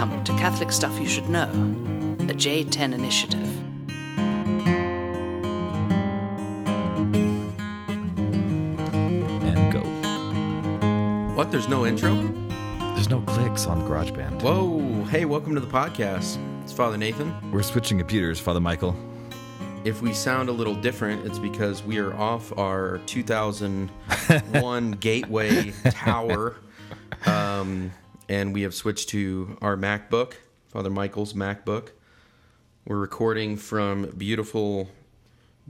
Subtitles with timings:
[0.00, 3.46] Welcome to Catholic Stuff You Should Know, a J10 initiative.
[9.44, 9.82] and go.
[11.34, 11.50] What?
[11.50, 12.14] There's no intro?
[12.94, 14.40] There's no clicks on GarageBand.
[14.40, 15.04] Whoa.
[15.04, 16.38] Hey, welcome to the podcast.
[16.62, 17.52] It's Father Nathan.
[17.52, 18.96] We're switching computers, Father Michael.
[19.84, 26.56] If we sound a little different, it's because we are off our 2001 Gateway Tower.
[27.26, 27.92] Um,
[28.30, 30.34] and we have switched to our MacBook,
[30.68, 31.88] Father Michael's MacBook.
[32.86, 34.88] We're recording from beautiful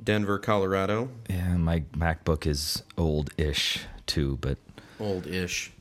[0.02, 1.08] Denver, Colorado.
[1.30, 4.58] Yeah, my MacBook is old-ish too, but
[5.00, 5.72] Old ish.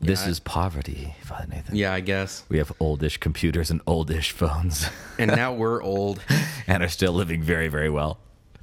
[0.00, 1.76] this I- is poverty, Father Nathan.
[1.76, 2.44] Yeah, I guess.
[2.48, 4.88] We have oldish computers and oldish phones,
[5.18, 6.22] And now we're old.
[6.66, 8.18] and are still living very, very well.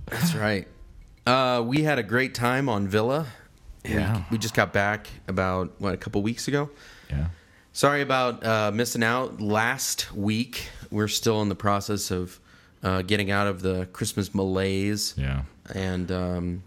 [0.08, 0.68] That's right.
[1.28, 3.28] Uh, we had a great time on Villa.
[3.86, 4.24] We- Yeah.
[4.32, 6.72] We, just got back about, what, a couple weeks ago?
[7.10, 7.28] Yeah.
[7.74, 10.70] Sorry about uh, missing out last week.
[10.92, 12.40] We're still in the process of
[12.84, 15.14] uh, getting out of the Christmas malaise.
[15.18, 15.44] Yeah.
[15.74, 16.64] And, um,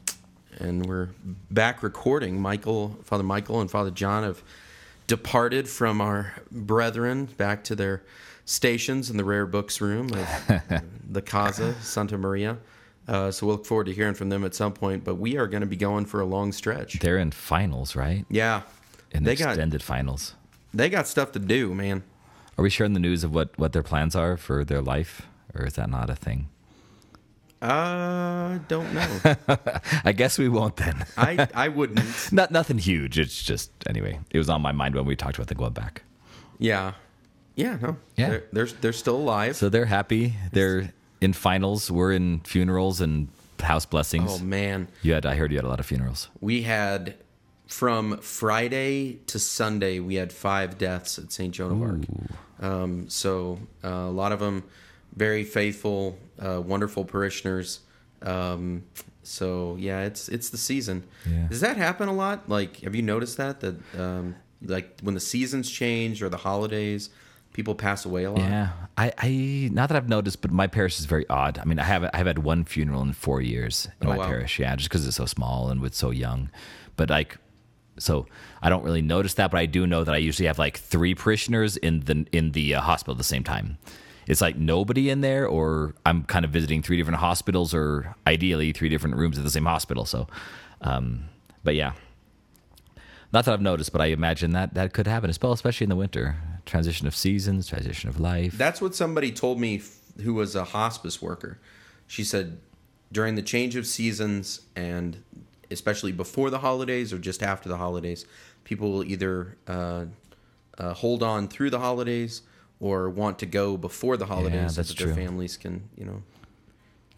[0.58, 1.08] and we're
[1.50, 2.41] back recording.
[2.41, 4.42] Michael, Father Michael, and Father John have
[5.06, 8.03] departed from our brethren back to their
[8.44, 10.62] stations in the rare books room of
[11.11, 12.59] the Casa Santa Maria.
[13.09, 15.05] Uh, so we'll look forward to hearing from them at some point.
[15.05, 17.00] But we are going to be going for a long stretch.
[17.00, 18.25] They're in finals, right?
[18.31, 18.62] Yeah,
[19.11, 20.34] In they got extended finals.
[20.75, 22.03] They got stuff to do, man.
[22.59, 25.23] Are we sharing the news of what, what their plans are for their life,
[25.55, 26.48] or is that not a thing?
[27.61, 29.20] Uh, don't know.
[30.05, 31.05] I guess we won't then.
[31.17, 32.05] I I wouldn't.
[32.33, 33.19] not nothing huge.
[33.20, 34.19] It's just anyway.
[34.31, 36.03] It was on my mind when we talked about the going back.
[36.59, 36.95] Yeah,
[37.55, 37.97] yeah, no.
[38.17, 38.28] Yeah.
[38.31, 39.55] they're they're, they're still alive.
[39.56, 40.34] So they're happy.
[40.50, 41.89] They're in finals.
[41.89, 43.28] We're in funerals and
[43.61, 44.28] house blessings.
[44.28, 45.25] oh man, You had.
[45.25, 46.31] I heard you had a lot of funerals.
[46.41, 47.15] we had
[47.66, 51.52] from Friday to Sunday we had five deaths at St.
[51.55, 52.00] Joan of Arc.
[52.60, 54.64] Um, so uh, a lot of them
[55.16, 57.81] very faithful, uh, wonderful parishioners.
[58.22, 58.84] Um,
[59.22, 61.04] so yeah, it's it's the season.
[61.28, 61.47] Yeah.
[61.48, 62.48] Does that happen a lot?
[62.48, 67.10] Like, have you noticed that that um, like when the seasons change or the holidays,
[67.53, 68.41] people pass away a lot?
[68.41, 68.70] Yeah.
[68.97, 69.70] I, I.
[69.72, 71.58] Not that I've noticed, but my parish is very odd.
[71.58, 72.08] I mean, I have.
[72.12, 74.26] I've had one funeral in four years in Oh, my wow.
[74.26, 74.58] parish.
[74.58, 76.50] Yeah, just because it's so small and with so young.
[76.97, 77.38] But like,
[78.02, 78.26] so
[78.60, 81.14] I don't really notice that, but I do know that I usually have like three
[81.14, 83.78] parishioners in the in the uh, hospital at the same time.
[84.26, 88.72] It's like nobody in there, or I'm kind of visiting three different hospitals, or ideally
[88.72, 90.04] three different rooms at the same hospital.
[90.04, 90.28] So,
[90.80, 91.24] um,
[91.64, 91.92] but yeah,
[93.32, 96.36] not that I've noticed, but I imagine that that could happen, especially in the winter.
[96.64, 98.56] Transition of seasons, transition of life.
[98.56, 99.82] That's what somebody told me
[100.22, 101.58] who was a hospice worker.
[102.06, 102.58] She said
[103.10, 105.22] during the change of seasons and
[105.72, 108.25] especially before the holidays or just after the holidays,
[108.65, 110.05] people will either uh,
[110.78, 112.43] uh, hold on through the holidays
[112.81, 116.22] or want to go before the holidays so that's that their families can, you know.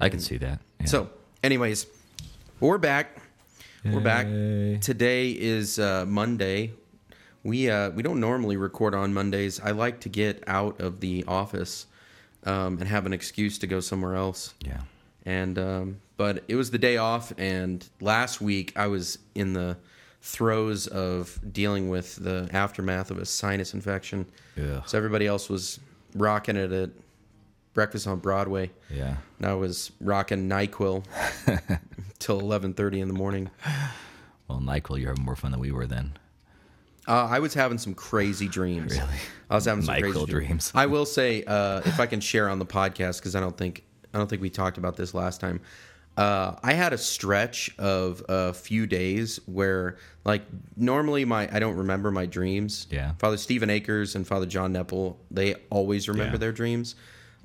[0.00, 0.60] I can see that.
[0.81, 0.87] yeah.
[0.87, 1.10] So,
[1.43, 1.87] anyways,
[2.60, 3.19] we're back.
[3.84, 4.26] We're back.
[4.81, 6.72] Today is uh, Monday.
[7.43, 9.60] We uh, we don't normally record on Mondays.
[9.60, 11.87] I like to get out of the office
[12.44, 14.54] um, and have an excuse to go somewhere else.
[14.60, 14.81] yeah,
[15.26, 19.76] And um, but it was the day off, and last week I was in the
[20.20, 24.26] throes of dealing with the aftermath of a sinus infection.
[24.58, 24.82] Ugh.
[24.86, 25.80] So everybody else was
[26.14, 26.90] rocking it at
[27.74, 28.70] breakfast on Broadway.
[28.90, 29.16] yeah.
[29.38, 31.04] And I was rocking Nyquil
[32.18, 33.50] till eleven thirty in the morning.
[34.48, 36.18] Well, Nyquil, you're having more fun than we were then.
[37.06, 38.92] Uh, I was having some crazy dreams.
[38.92, 39.18] Really?
[39.50, 40.72] I was having some NyQuil crazy dreams.
[40.74, 43.84] I will say, uh, if I can share on the podcast, because I don't think
[44.14, 45.60] I don't think we talked about this last time.
[46.16, 50.42] Uh, I had a stretch of a few days where, like,
[50.76, 52.86] normally my I don't remember my dreams.
[52.88, 53.14] Yeah.
[53.19, 56.38] Father Stephen Akers and Father John Nepple, they always remember Yeah.
[56.38, 56.94] their dreams.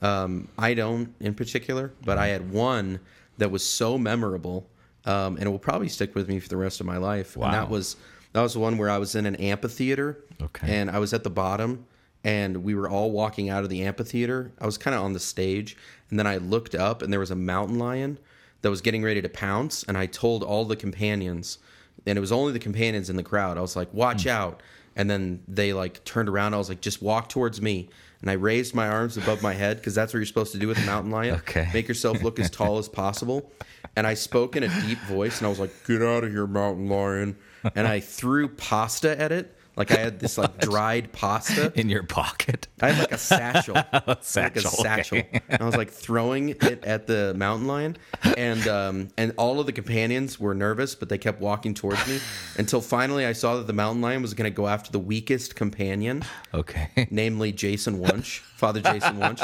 [0.03, 2.99] Um, I don't in particular, but I had one
[3.39, 4.67] that was so memorable,
[5.05, 7.33] um, and it will probably stick with me for the rest of my life.
[7.35, 7.51] And Wow.
[7.51, 7.95] that was
[8.33, 10.19] that was the one where I was in an amphitheater.
[10.39, 10.71] Okay.
[10.79, 11.85] And I was at the bottom,
[12.23, 14.51] and we were all walking out of the amphitheater.
[14.59, 15.77] I was kind of on the stage,
[16.09, 18.17] and then I looked up, and there was a mountain lion
[18.61, 19.83] that was getting ready to pounce.
[19.83, 21.59] And I told all the companions,
[22.05, 23.57] and it was only the companions in the crowd.
[23.57, 24.29] I was like, "Watch Hmm.
[24.29, 24.63] out!"
[24.95, 26.53] And then they like turned around.
[26.53, 27.89] I was like, "Just walk towards me."
[28.21, 30.67] And I raised my arms above my head because that's what you're supposed to do
[30.67, 31.35] with a mountain lion.
[31.35, 31.69] Okay.
[31.73, 33.49] Make yourself look as tall as possible.
[33.95, 36.45] And I spoke in a deep voice, and I was like, "Get out of here,
[36.45, 37.37] mountain lion!"
[37.75, 41.71] And I threw pasta at it, Like I had this like dried pasta.
[41.75, 42.67] in your pocket.
[42.81, 43.75] I had like a satchel,
[44.21, 45.17] satchel, like a satchel.
[45.19, 45.41] okay.
[45.49, 47.97] And I was like throwing it at the mountain lion,
[48.37, 52.19] and um, and all of the companions were nervous, but they kept walking towards me
[52.57, 55.55] until finally I saw that the mountain lion was going to go after the weakest
[55.55, 56.23] companion,
[56.53, 57.07] Okay.
[57.09, 59.41] namely Jason Wunsch, Father Jason Wunsch,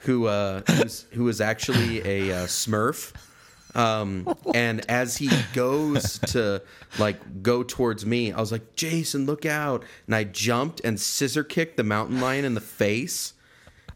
[0.00, 0.60] who uh,
[1.12, 3.12] who was actually a uh, Smurf.
[3.74, 6.62] Um, and as he goes to
[6.98, 9.84] like go towards me, I was like, Jason, look out.
[10.06, 13.34] And I jumped and scissor kicked the mountain lion in the face.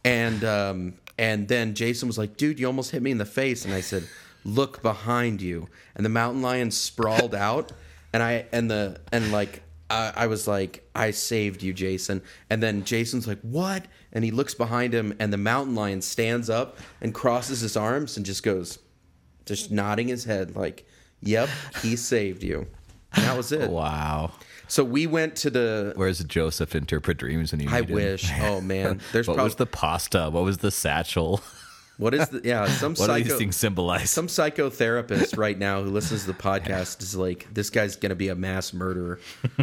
[0.05, 3.65] And um, and then Jason was like, dude, you almost hit me in the face.
[3.65, 4.09] And I said,
[4.45, 5.69] look behind you.
[5.95, 7.73] And the mountain lion sprawled out.
[8.13, 12.23] And I and the and like I, I was like, I saved you, Jason.
[12.51, 13.87] And then Jason's like, what?
[14.13, 18.17] And he looks behind him, and the mountain lion stands up and crosses his arms
[18.17, 18.79] and just goes,
[19.49, 20.87] just nodding his head like,
[21.23, 21.49] "Yep,
[21.83, 22.67] he saved you."
[23.15, 23.71] And that was it.
[23.71, 24.33] Wow.
[24.69, 25.93] So we went to the.
[25.97, 27.95] Where's Joseph interpret dreams when you I meet him?
[27.95, 28.31] wish.
[28.43, 30.29] Oh man, there's What probably was the pasta?
[30.31, 31.41] What was the satchel?
[31.97, 34.11] what is the yeah some What do these things symbolize?
[34.11, 38.29] some psychotherapist right now who listens to the podcast is like this guy's gonna be
[38.29, 39.19] a mass murderer.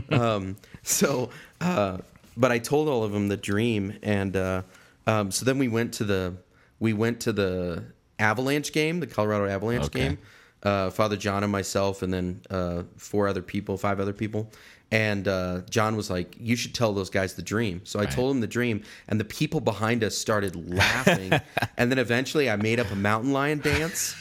[0.09, 1.29] um, so,
[1.61, 1.99] uh,
[2.35, 4.63] but I told all of them the dream, and uh,
[5.07, 6.35] um, so then we went to the
[6.79, 7.83] we went to the
[8.19, 10.00] Avalanche game, the Colorado Avalanche Okay.
[10.00, 10.17] game.
[10.63, 14.51] Uh, Father John and myself, and then uh, four other people, five other people.
[14.91, 18.33] And uh, John was like, "You should tell those guys the dream." So I told
[18.35, 21.33] him the dream, and the people behind us started laughing.
[21.77, 24.15] and then eventually, I made up a mountain lion dance.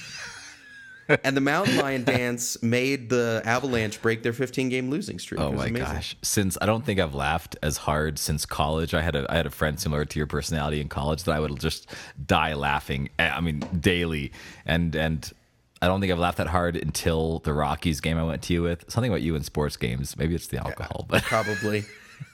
[1.24, 5.40] and the mountain lion dance made the Avalanche break their 15 game losing streak.
[5.40, 5.86] Oh my amazing.
[5.86, 6.16] gosh!
[6.22, 8.94] Since I don't think I've laughed as hard since college.
[8.94, 11.40] I had a I had a friend similar to your personality in college that I
[11.40, 11.88] would just
[12.26, 13.10] die laughing.
[13.18, 14.32] eh, I mean, daily,
[14.66, 15.30] and and
[15.82, 18.62] I don't think I've laughed that hard until the Rockies game I went to you
[18.62, 18.90] with.
[18.90, 20.16] Something about you in sports games.
[20.16, 21.84] Maybe it's the alcohol, but Probably.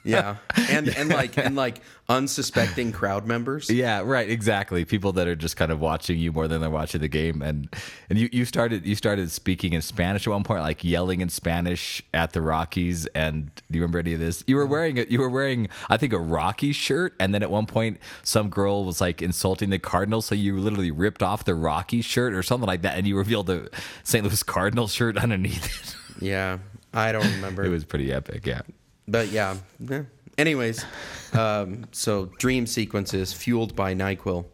[0.05, 0.37] Yeah.
[0.71, 3.71] And and like and like unsuspecting crowd members.
[3.71, 4.85] Yeah, right, exactly.
[4.85, 7.69] People that are just kind of watching you more than they're watching the game, and
[8.09, 11.29] and you, you started you started speaking in Spanish at one point, like yelling in
[11.29, 13.07] Spanish at the Rockies.
[13.09, 14.43] And do you remember any of this?
[14.47, 17.51] You were wearing a, you were wearing I think a Rocky shirt, and then at
[17.51, 21.55] one point some girl was like insulting the Cardinals, so you literally ripped off the
[21.55, 23.71] Rocky shirt or something like that, and you revealed the
[24.03, 24.25] St.
[24.25, 26.23] Louis Cardinals shirt underneath it.
[26.23, 26.59] Yeah.
[26.93, 27.65] I don't remember.
[27.67, 28.63] It was pretty epic, yeah.
[29.11, 29.57] But yeah.
[29.81, 30.03] yeah.
[30.39, 30.85] Anyways,
[31.33, 34.45] um, so dream sequences fueled by NyQuil.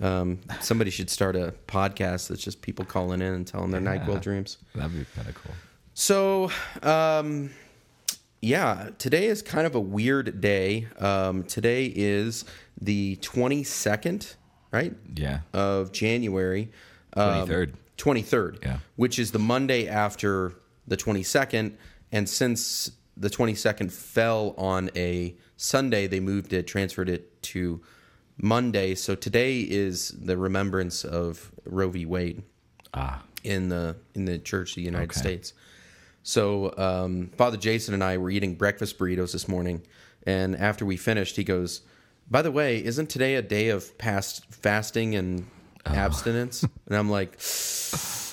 [0.00, 4.20] Um, somebody should start a podcast that's just people calling in and telling their NyQuil
[4.22, 4.58] dreams.
[4.74, 5.54] That'd be kind of cool.
[5.94, 6.50] So,
[6.82, 7.50] um,
[8.42, 10.86] yeah, today is kind of a weird day.
[10.98, 12.44] Um, today is
[12.80, 14.34] the 22nd,
[14.70, 14.94] right?
[15.14, 16.70] Yeah, Of January.
[17.14, 17.72] Um, 23rd.
[17.96, 18.62] 23rd.
[18.62, 18.78] Yeah.
[18.96, 20.52] Which is the Monday after
[20.86, 21.72] the 22nd.
[22.12, 27.80] And since the 22nd fell on a Sunday, they moved it, transferred it to
[28.36, 28.94] Monday.
[28.94, 32.04] So today is the remembrance of Roe v.
[32.04, 32.42] Wade
[32.92, 35.18] ah, in the in the Church of the United Okay.
[35.18, 35.54] States.
[36.22, 39.82] So um, Father Jason and I were eating breakfast burritos this morning,
[40.26, 41.82] and after we finished, he goes,
[42.30, 45.46] "By the way, isn't today a day of past fasting and
[45.88, 45.94] Oh.
[45.94, 47.36] abstinence?" and I'm like,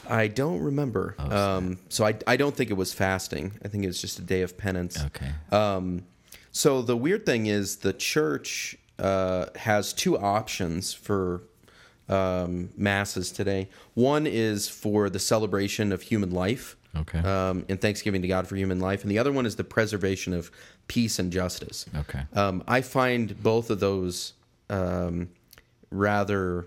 [0.09, 3.53] "I don't remember." Oh, um, so I I don't think it was fasting.
[3.63, 5.03] I think it was just a day of penance.
[5.05, 5.31] okay.
[5.51, 6.03] Um,
[6.51, 11.41] so the weird thing is the church uh, has two options for
[12.09, 13.69] um, masses today.
[13.95, 17.19] One is for the celebration of human life, Okay.
[17.19, 20.33] um, and thanksgiving to God for human life, and the other one is the preservation
[20.33, 20.51] of
[20.87, 21.85] peace and justice.
[21.95, 22.21] Okay.
[22.33, 24.33] Um, I find both of those
[24.69, 25.29] um,
[25.89, 26.65] rather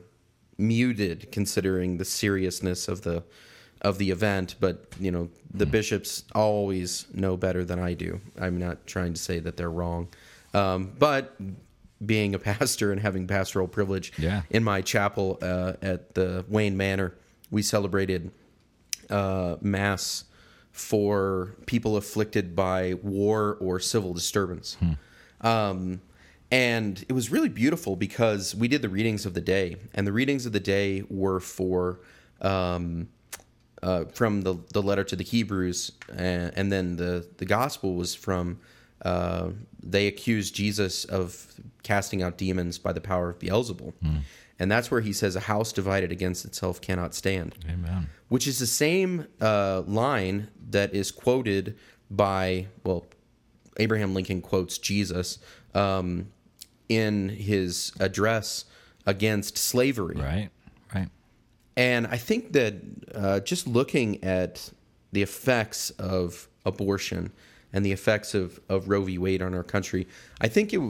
[0.58, 3.22] muted, considering the seriousness of the
[3.82, 4.54] of the event.
[4.60, 8.20] But you know, the bishops always know better than I do.
[8.40, 10.08] I'm not trying to say that they're wrong,
[10.54, 11.36] um, but
[12.04, 14.42] being a pastor and having pastoral privilege Yeah.
[14.50, 17.14] in my chapel uh, at the Wayne Manor,
[17.50, 18.30] we celebrated
[19.10, 20.24] uh, mass
[20.72, 24.76] for people afflicted by war or civil disturbance.
[25.40, 26.00] Um,
[26.50, 30.12] and it was really beautiful because we did the readings of the day, and the
[30.12, 32.00] readings of the day were for
[32.40, 33.08] um,
[33.82, 38.14] uh, from the, the letter to the Hebrews, and, and then the, the gospel was
[38.14, 38.58] from
[39.02, 39.50] uh,
[39.82, 41.46] they accused Jesus of
[41.82, 43.92] casting out demons by the power of Beelzebul.
[44.58, 48.08] And that's where he says, A house divided against itself cannot stand Amen.
[48.28, 51.76] which is the same uh, line that is quoted
[52.10, 53.04] by well
[53.78, 55.38] abraham lincoln quotes jesus
[55.74, 56.28] um,
[56.88, 58.64] in his address
[59.06, 60.50] against slavery Right.
[60.94, 61.08] Right.
[61.76, 62.74] and i think that
[63.14, 64.70] uh, just looking at
[65.12, 67.32] the effects of abortion
[67.72, 69.18] and the effects of, of Roe v.
[69.18, 70.06] Wade on our country,
[70.40, 70.80] I think it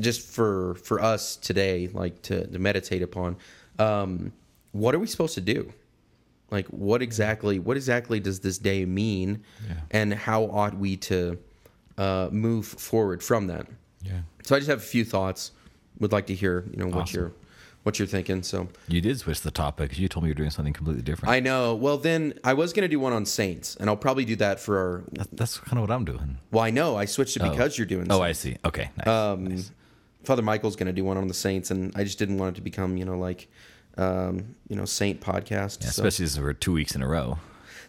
[0.00, 3.36] just for for us today, like to, to meditate upon,
[3.78, 4.32] um,
[4.72, 5.72] what are we supposed to do?
[6.50, 9.74] Like, what exactly what exactly does this day mean, Yeah.
[9.90, 11.38] and how ought we to
[11.98, 13.66] uh, move forward from that?
[14.04, 14.20] Yeah.
[14.44, 15.52] So I just have a few thoughts.
[16.00, 17.20] Would like to hear you know what Awesome.
[17.20, 17.32] you're
[17.84, 18.42] what you're thinking.
[18.42, 19.98] So You did switch the topic.
[19.98, 21.32] you told me you're doing something completely different.
[21.32, 21.74] I know.
[21.74, 24.58] Well, then I was going to do one on saints, and I'll probably do that
[24.60, 25.04] for our.
[25.12, 26.38] That- that's kind of what I'm doing.
[26.50, 28.06] Well, I know I switched it because you're doing.
[28.10, 28.22] Oh, saints.
[28.22, 28.56] I see.
[28.64, 28.90] Okay.
[28.98, 29.06] Nice.
[29.08, 29.70] Um, nice.
[30.24, 32.56] Father Michael's going to do one on the saints, and I just didn't want it
[32.56, 33.48] to become you know like,
[33.98, 35.82] um, you know, saint podcast.
[35.82, 37.38] Yeah, so- especially as we're two weeks in a row.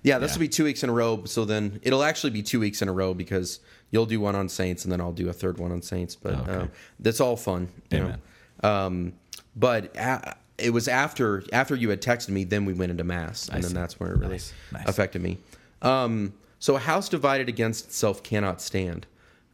[0.03, 0.36] Yeah, this yeah.
[0.36, 1.24] will be two weeks in a row.
[1.25, 3.60] So then it'll actually be two weeks in a row because
[3.91, 6.15] you'll do one on saints, and then I'll do a third one on saints.
[6.15, 6.51] But Okay.
[6.53, 6.67] uh,
[7.00, 7.69] that's all fun.
[7.93, 8.19] Amen.
[8.63, 9.13] Um,
[9.55, 13.48] but a- it was after after you had texted me, then we went into mass,
[13.48, 13.75] and I then see.
[13.75, 14.88] that's where it really Nice, nice.
[14.88, 15.38] affected me.
[15.81, 19.05] Um, so a house divided against itself cannot stand.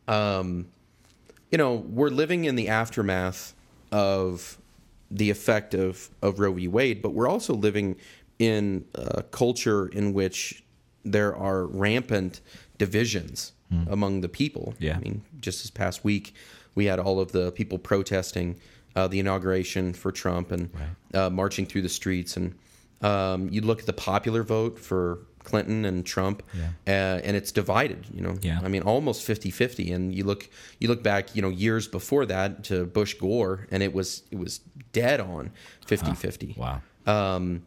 [0.08, 0.68] Um,
[1.52, 3.54] you know, we're living in the aftermath
[3.92, 4.58] of
[5.10, 6.68] the effect of, of Roe v.
[6.68, 7.96] Wade, but we're also living
[8.40, 10.64] in a culture in which
[11.04, 12.42] there are rampant
[12.78, 13.54] divisions
[13.88, 14.74] among the people.
[14.80, 14.96] Yeah.
[14.98, 16.34] I mean, just this past week,
[16.74, 18.60] we had all of the people protesting
[18.96, 20.72] uh, the inauguration for Trump and
[21.14, 22.36] uh, marching through the streets.
[22.36, 22.56] And
[23.04, 26.70] um, you look at the popular vote for Clinton and Trump, Yeah.
[26.88, 28.08] uh, and it's divided.
[28.12, 28.60] You know, Yeah.
[28.64, 29.94] I mean, almost 50-50.
[29.94, 33.84] And you look you look back, you know, years before that to Bush Gore, and
[33.84, 34.62] it was it was
[34.94, 35.52] dead on
[35.88, 36.58] 50-50.
[36.58, 36.82] Wow.
[37.06, 37.62] Um,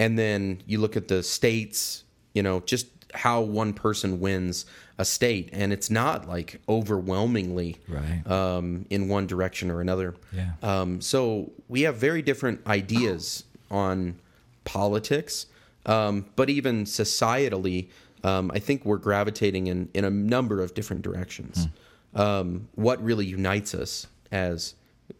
[0.00, 2.02] and then you look at the states,
[2.34, 4.66] you know, just how one person wins
[4.98, 8.22] a state, and it's not like overwhelmingly Right.
[8.26, 10.14] um, in one direction or another.
[10.32, 10.52] Yeah.
[10.62, 14.16] Um, so we have very different ideas on
[14.64, 15.46] politics,
[15.86, 17.88] um, but even societally,
[18.22, 21.68] um, I think we're gravitating in, in a number of different directions.
[22.14, 24.74] Um, what really unites us as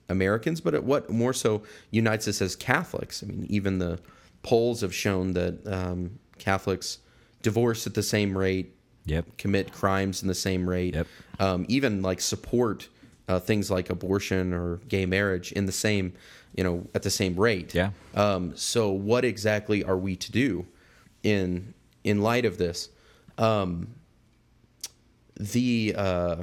[0.09, 3.23] Americans, but what more so unites us as Catholics?
[3.23, 3.99] I mean, even the
[4.43, 6.99] polls have shown that um, Catholics
[7.43, 8.75] divorce at the same rate,
[9.07, 9.39] Yep.
[9.39, 11.07] commit crimes in the same rate, Yep.
[11.39, 12.89] um, even like support
[13.29, 16.13] uh, things like abortion or gay marriage in the same,
[16.57, 17.73] you know, at the same rate.
[17.75, 17.91] Yeah.
[18.15, 20.67] Um, so what exactly are we to do
[21.23, 22.89] in in light of this?
[23.39, 23.95] Um,
[25.37, 26.37] the uh,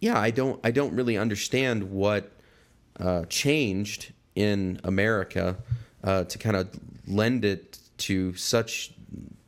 [0.00, 2.32] yeah, I don't I don't really understand what
[2.98, 5.56] uh, changed in America
[6.04, 6.68] uh, to kind of
[7.06, 8.92] lend it to such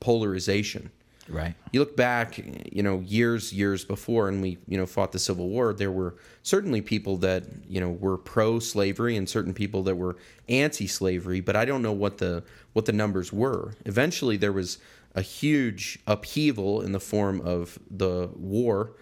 [0.00, 0.90] polarization.
[1.28, 1.54] Right.
[1.72, 5.48] You look back, you know, years, years before, and we, you know, fought the Civil
[5.48, 5.72] War.
[5.72, 10.16] There were certainly people that, you know, were pro-slavery, and certain people that were
[10.50, 11.40] anti-slavery.
[11.40, 12.44] But I don't know what the
[12.74, 13.74] what the numbers were.
[13.86, 14.78] Eventually, there was
[15.14, 18.92] a huge upheaval in the form of the war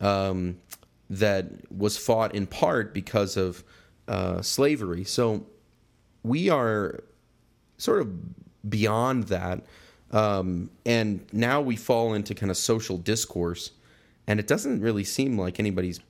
[0.00, 0.58] um,
[1.08, 3.64] that was fought in part because of
[4.06, 5.04] uh, slavery.
[5.04, 5.46] So
[6.22, 7.00] we are
[7.78, 8.10] sort of
[8.68, 9.64] beyond that.
[10.12, 13.70] Um, and now we fall into kind of social discourse,
[14.26, 16.00] and it doesn't really seem like anybody's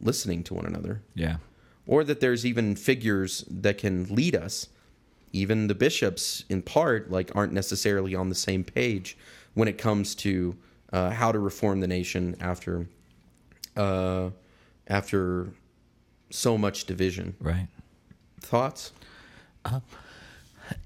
[0.00, 1.38] listening to one another, Yeah.
[1.86, 4.68] or that there's even figures that can lead us.
[5.32, 9.16] Even the bishops, in part, like aren't necessarily on the same page
[9.54, 10.56] when it comes to
[10.92, 12.86] uh, how to reform the nation after
[13.76, 14.30] uh,
[14.86, 15.48] after
[16.30, 17.34] so much division.
[17.40, 17.66] Right.
[18.40, 18.92] Thoughts?
[19.74, 19.82] Um,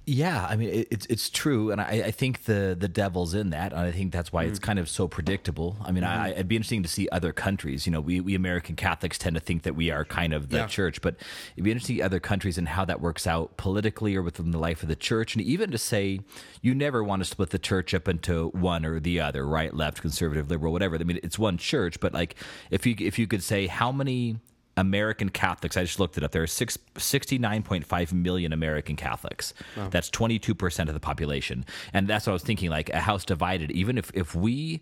[0.05, 3.51] yeah, I mean it, it's it's true, and I, I think the the devil's in
[3.51, 4.62] that, and I think that's why it's mm.
[4.62, 5.77] kind of so predictable.
[5.83, 6.33] I mean, I, mm.
[6.33, 7.87] it'd be interesting to see other countries.
[7.87, 10.59] You know, we we American Catholics tend to think that we are kind of the
[10.59, 10.67] Yeah.
[10.67, 11.17] church, but
[11.55, 14.51] it'd be interesting to see other countries and how that works out politically or within
[14.51, 16.21] the life of the church, and even to say
[16.61, 20.01] you never want to split the church up into one or the other, right, left,
[20.01, 20.97] conservative, liberal, whatever.
[20.97, 22.37] I mean, it's one church, but like
[22.71, 24.39] if you if you could say how many
[24.76, 26.33] American Catholics, I just looked it up.
[26.33, 29.52] There are six, 69.5 million American Catholics.
[29.91, 31.64] That's 22% of the population.
[31.93, 34.81] And that's what I was thinking like a house divided, even if, if we,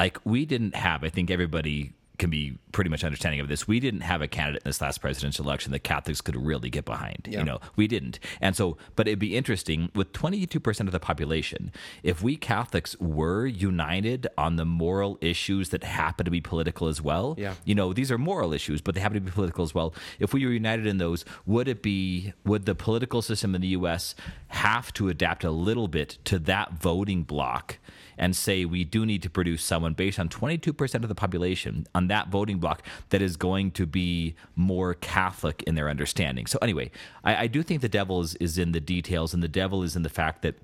[0.00, 3.66] like, we didn't have, I think everybody can be pretty much understanding of this.
[3.66, 6.84] We didn't have a candidate in this last presidential election that Catholics could really get
[6.84, 7.26] behind.
[7.28, 7.40] Yeah.
[7.40, 8.20] You know, we didn't.
[8.40, 11.72] And so, but it'd be interesting with 22% of the population,
[12.04, 17.02] if we Catholics were united on the moral issues that happen to be political as
[17.02, 17.54] well, Yeah.
[17.64, 19.92] you know, these are moral issues, but they happen to be political as well.
[20.20, 23.68] If we were united in those, would it be, would the political system in the
[23.68, 24.14] U.S.
[24.48, 27.78] have to adapt a little bit to that voting block
[28.20, 32.06] and say we do need to produce someone based on 22% of the population on
[32.08, 36.46] that voting block that is going to be more Catholic in their understanding?
[36.46, 36.90] So, anyway,
[37.24, 39.96] I, I do think the devil is, is in the details, and the devil is
[39.96, 40.54] in the fact that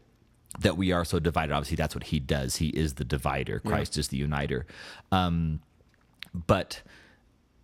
[0.60, 1.52] that we are so divided.
[1.52, 2.56] Obviously, that's what he does.
[2.56, 3.58] He is the divider.
[3.58, 4.64] Christ is the uniter.
[5.12, 5.60] Um,
[6.46, 6.82] but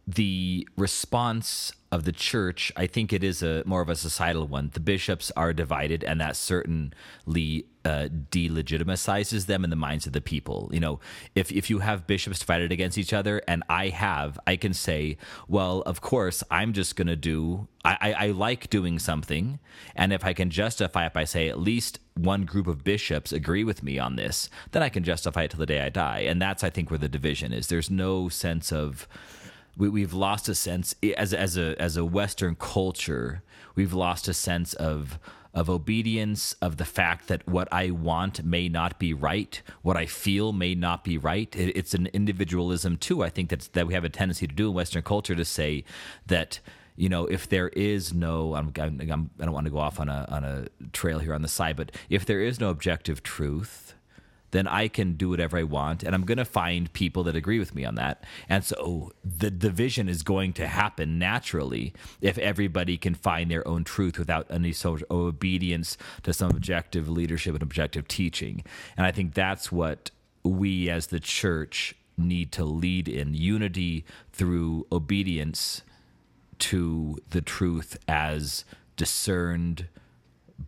[0.06, 4.70] the response of the church, I think it is a more of a societal one.
[4.72, 10.20] The bishops are divided, and that certainly uh, delegitimizes them in the minds of the
[10.20, 10.70] people.
[10.72, 11.00] You know,
[11.34, 15.18] if if you have bishops divided against each other, and I have, I can say,
[15.46, 17.68] well, of course, I'm just going to do.
[17.84, 19.60] I, I, I like doing something,
[19.94, 23.64] and if I can justify it by say at least one group of bishops agree
[23.64, 26.20] with me on this, then I can justify it till the day I die.
[26.20, 27.68] And that's, I think, where the division is.
[27.68, 29.06] There's no sense of
[29.76, 33.42] we, we've lost a sense as as a as a Western culture.
[33.74, 35.18] We've lost a sense of
[35.54, 40.06] of obedience, of the fact that what I want may not be right, what I
[40.06, 41.54] feel may not be right.
[41.54, 43.22] It, it's an individualism too.
[43.22, 45.84] I think that's that we have a tendency to do in Western culture to say
[46.26, 46.60] that
[46.96, 50.00] you know if there is no I'm, I'm, I'm, I don't want to go off
[50.00, 53.22] on a on a trail here on the side, but if there is no objective
[53.22, 53.94] truth
[54.52, 56.02] then I can do whatever I want.
[56.02, 58.24] And I'm going to find people that agree with me on that.
[58.48, 63.66] And so oh, the division is going to happen naturally if everybody can find their
[63.66, 68.62] own truth without any sort of obedience to some objective leadership and objective teaching.
[68.96, 70.10] And I think that's what
[70.44, 75.82] we as the church need to lead in unity through obedience
[76.58, 78.64] to the truth as
[78.96, 79.88] discerned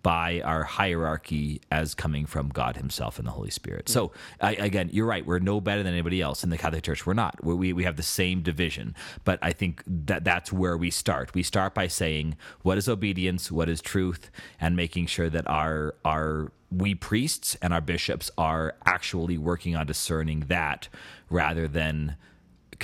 [0.03, 3.89] by our hierarchy as coming from God Himself and the Holy Spirit.
[3.89, 5.25] So, I, again, you're right.
[5.25, 7.07] We're no better than anybody else in the Catholic Church.
[7.07, 7.43] We're not.
[7.45, 11.35] We're, we we have the same division, but I think that that's where we start.
[11.35, 15.95] We start by saying what is obedience, what is truth, and making sure that our
[16.05, 20.89] our we priests and our bishops are actually working on discerning that
[21.31, 22.17] rather than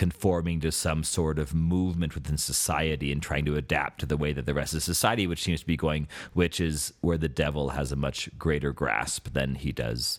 [0.01, 4.33] conforming to some sort of movement within society and trying to adapt to the way
[4.33, 7.69] that the rest of society, which seems to be going, which is where the devil
[7.69, 10.19] has a much greater grasp than he does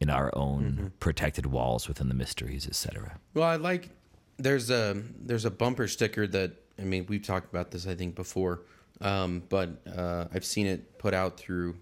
[0.00, 0.86] in our own mm-hmm.
[0.98, 3.20] protected walls within the mysteries, etc.
[3.32, 3.90] Well, I like
[4.36, 8.16] there's a there's a bumper sticker that I mean we've talked about this I think
[8.16, 8.62] before,
[9.00, 11.76] um, but uh, I've seen it put out through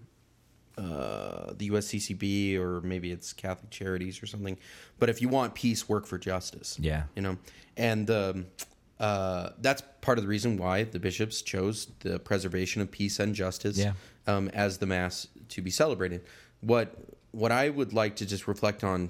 [0.79, 4.57] uh, the USCCB or maybe it's Catholic Charities or something.
[4.97, 6.77] But if you want peace, work for justice.
[6.79, 7.37] Yeah, you know,
[7.77, 8.45] and um,
[8.99, 13.35] uh, that's part of the reason why the bishops chose the preservation of peace and
[13.35, 13.93] justice yeah.
[14.27, 16.21] um, as the mass to be celebrated.
[16.61, 16.95] What
[17.31, 19.09] what I would like to just reflect on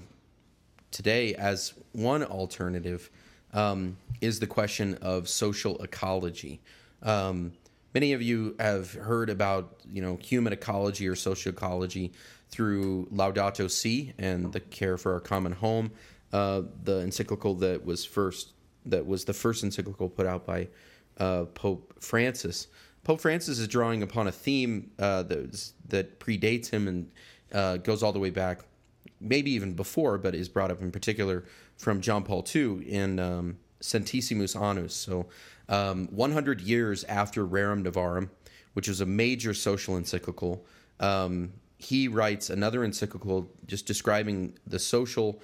[0.91, 3.09] today as one alternative
[3.53, 6.59] um, is the question of social ecology.
[7.01, 7.53] Um,
[7.93, 12.11] Many of you have heard about you know human ecology or socioecology
[12.49, 15.91] through Laudato Si and the care for our common home,
[16.33, 18.53] uh, the encyclical that was first
[18.85, 20.67] that was the first encyclical put out by
[21.17, 22.67] uh, Pope Francis.
[23.03, 27.11] Pope Francis is drawing upon a theme uh, that that predates him and
[27.53, 28.61] uh, goes all the way back,
[29.19, 31.43] maybe even before, but is brought up in particular
[31.77, 34.93] from John Paul II in um, Centesimus Annus.
[34.93, 35.27] So
[35.69, 38.29] um, 100 years after Rerum Novarum,
[38.73, 40.65] which is a major social encyclical,
[40.99, 45.41] um, he writes another encyclical just describing the social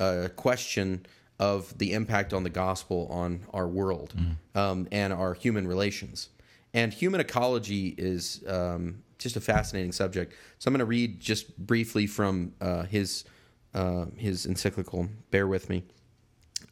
[0.00, 1.06] uh, question
[1.38, 4.60] of the impact on the gospel on our world mm.
[4.60, 6.30] um, and our human relations.
[6.74, 10.34] And human ecology is um, just a fascinating subject.
[10.58, 13.24] So I'm going to read just briefly from uh, his
[13.74, 15.08] uh, his encyclical.
[15.30, 15.84] Bear with me.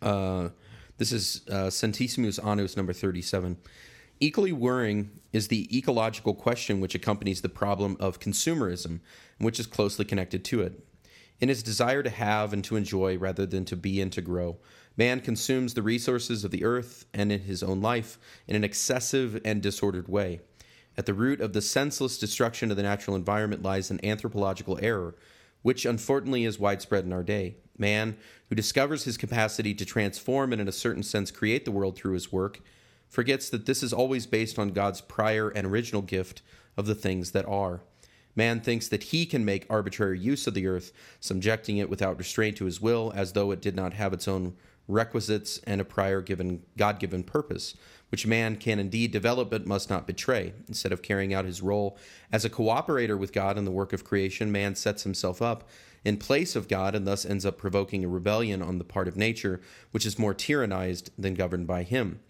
[0.00, 0.48] Uh,
[0.96, 3.56] this is uh, Centesimus Annus number 37.
[4.20, 9.00] Equally worrying is the ecological question which accompanies the problem of consumerism,
[9.38, 10.86] which is closely connected to it.
[11.40, 14.56] In his desire to have and to enjoy rather than to be and to grow,
[14.96, 19.40] man consumes the resources of the earth and in his own life in an excessive
[19.44, 20.40] and disordered way.
[20.96, 25.16] At the root of the senseless destruction of the natural environment lies an anthropological error,
[25.62, 27.56] which unfortunately is widespread in our day.
[27.76, 28.16] Man,
[28.54, 32.12] who discovers his capacity to transform and, in a certain sense, create the world through
[32.12, 32.60] his work,
[33.08, 36.40] forgets that this is always based on God's prior and original gift
[36.76, 37.80] of the things that are.
[38.36, 42.56] Man thinks that he can make arbitrary use of the earth, subjecting it without restraint
[42.58, 44.54] to his will, as though it did not have its own
[44.86, 47.74] requisites and a prior given God given purpose,
[48.10, 50.52] which man can indeed develop but must not betray.
[50.68, 51.98] Instead of carrying out his role
[52.30, 55.68] as a cooperator with God in the work of creation, man sets himself up
[56.04, 59.16] in place of God and thus ends up provoking a rebellion on the part of
[59.16, 62.20] nature, which is more tyrannized than governed by him.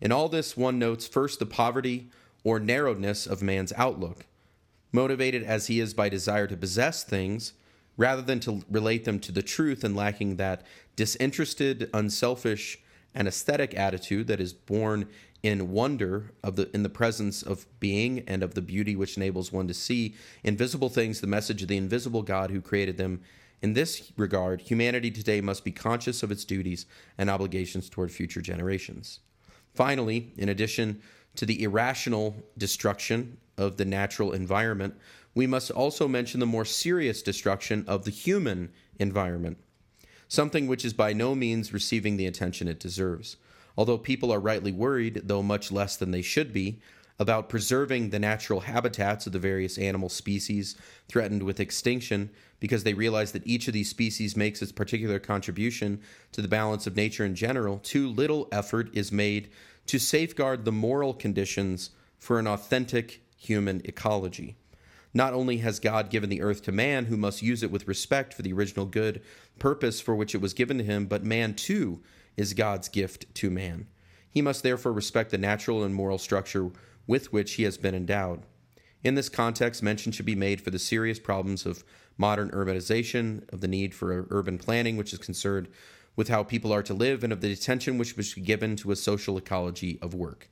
[0.00, 2.10] In all this, one notes first the poverty
[2.44, 4.26] or narrowness of man's outlook.
[4.92, 7.54] Motivated as he is by desire to possess things,
[7.96, 10.66] rather than to relate them to the truth and lacking that
[10.96, 12.78] disinterested, unselfish
[13.14, 15.08] and aesthetic attitude that is born
[15.42, 19.52] in wonder of the in the presence of being and of the beauty which enables
[19.52, 23.20] one to see invisible things the message of the invisible God who created them.
[23.60, 26.86] In this regard humanity today must be conscious of its duties
[27.18, 29.20] and obligations toward future generations.
[29.74, 31.02] Finally in addition
[31.34, 34.94] to the irrational destruction of the natural environment
[35.34, 39.58] we must also mention the more serious destruction of the human environment
[40.28, 43.36] something which is by no means receiving the attention it deserves
[43.76, 46.80] although people are rightly worried, though much less than they should be,
[47.18, 50.76] about preserving the natural habitats of the various animal species
[51.08, 56.00] threatened with extinction because they realize that each of these species makes its particular contribution
[56.32, 59.50] to the balance of nature in general, too little effort is made
[59.86, 64.56] to safeguard the moral conditions for an authentic human ecology.
[65.14, 68.32] Not only has God given the earth to man, who must use it with respect
[68.32, 69.20] for the original good
[69.58, 72.00] purpose for which it was given to him, but man too
[72.36, 73.86] is God's gift to man.
[74.30, 76.70] He must therefore respect the natural and moral structure
[77.06, 78.42] with which he has been endowed.
[79.04, 81.84] In this context, mention should be made for the serious problems of
[82.16, 85.68] modern urbanization, of the need for urban planning, which is concerned
[86.14, 88.92] with how people are to live, and of the attention which must be given to
[88.92, 90.48] a social ecology of work.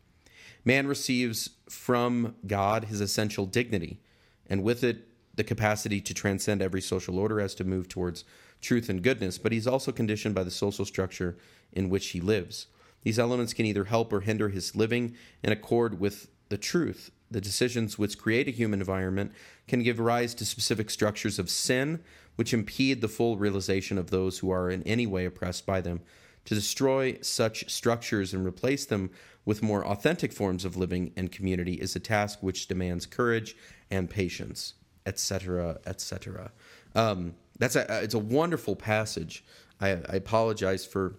[0.64, 4.00] Man receives from God his essential dignity,
[4.48, 8.24] and with it the capacity to transcend every social order as to move towards
[8.60, 11.36] truth and goodness, but he's also conditioned by the social structure
[11.72, 12.66] in which he lives.
[13.02, 17.10] These elements can either help or hinder his living in accord with the truth.
[17.30, 19.32] The decisions which create a human environment
[19.68, 22.00] can give rise to specific structures of sin,
[22.36, 26.00] which impede the full realization of those who are in any way oppressed by them.
[26.46, 29.10] To destroy such structures and replace them
[29.44, 33.56] with more authentic forms of living and community is a task which demands courage
[33.90, 34.74] and patience,
[35.06, 36.50] etc., etc.
[36.94, 39.44] Um, that's a, it's a wonderful passage.
[39.80, 41.16] I, I apologize for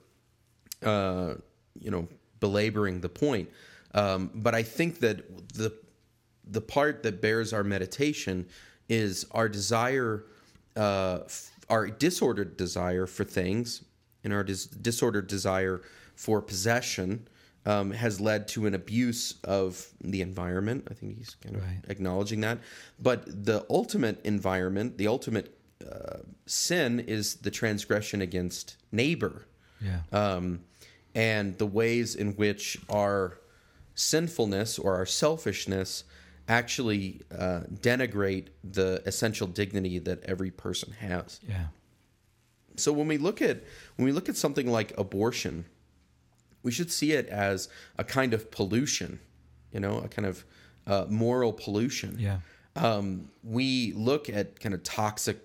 [0.83, 1.35] uh,
[1.79, 2.07] you know,
[2.39, 3.49] belaboring the point.
[3.93, 5.73] Um, but I think that the
[6.45, 8.47] the part that bears our meditation
[8.89, 10.25] is our desire,
[10.75, 11.19] uh,
[11.69, 13.83] our disordered desire for things,
[14.23, 15.81] and our dis- disordered desire
[16.15, 17.27] for possession
[17.65, 20.87] um, has led to an abuse of the environment.
[20.89, 21.81] I think he's kind of right.
[21.87, 22.59] acknowledging that.
[22.99, 25.57] But the ultimate environment, the ultimate
[25.89, 29.45] uh, sin, is the transgression against neighbor.
[29.79, 30.01] Yeah.
[30.11, 30.61] Um,
[31.15, 33.39] and the ways in which our
[33.95, 36.03] sinfulness or our selfishness
[36.47, 41.39] actually uh, denigrate the essential dignity that every person has.
[41.47, 41.67] Yeah.
[42.75, 43.63] So when we look at
[43.95, 45.65] when we look at something like abortion,
[46.63, 49.19] we should see it as a kind of pollution,
[49.71, 50.45] you know, a kind of
[50.87, 52.17] uh, moral pollution.
[52.19, 52.39] Yeah.
[52.75, 55.37] Um, we look at kind of toxic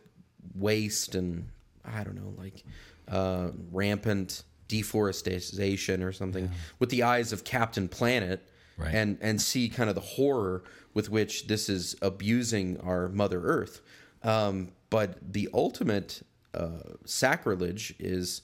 [0.54, 1.48] waste and
[1.84, 2.64] I don't know, like
[3.08, 6.50] uh, rampant deforestation or something yeah.
[6.78, 8.94] with the eyes of Captain Planet right.
[8.94, 10.62] and and see kind of the horror
[10.94, 13.80] with which this is abusing our Mother Earth.
[14.22, 16.22] Um, but the ultimate
[16.54, 18.42] uh, sacrilege is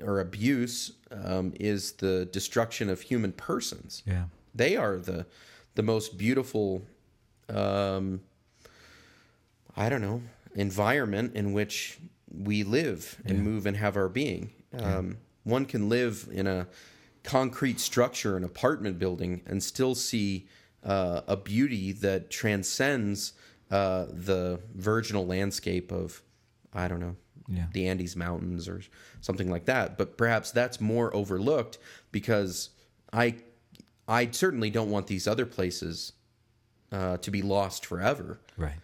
[0.00, 4.02] or abuse um, is the destruction of human persons.
[4.06, 5.26] Yeah, they are the
[5.74, 6.82] the most beautiful.
[7.48, 8.20] Um,
[9.76, 10.22] I don't know
[10.54, 11.98] environment in which
[12.30, 13.44] we live and yeah.
[13.44, 14.50] move and have our being.
[14.78, 15.16] Um,
[15.48, 16.66] one can live in a
[17.24, 20.46] concrete structure, an apartment building, and still see
[20.84, 23.32] uh, a beauty that transcends
[23.70, 26.22] uh, the virginal landscape of,
[26.72, 27.16] I don't know,
[27.48, 27.66] yeah.
[27.72, 28.82] the Andes Mountains or
[29.20, 29.98] something like that.
[29.98, 31.78] But perhaps that's more overlooked
[32.12, 32.70] because
[33.12, 33.36] I,
[34.06, 36.12] I certainly don't want these other places
[36.92, 38.38] uh, to be lost forever.
[38.56, 38.76] Right.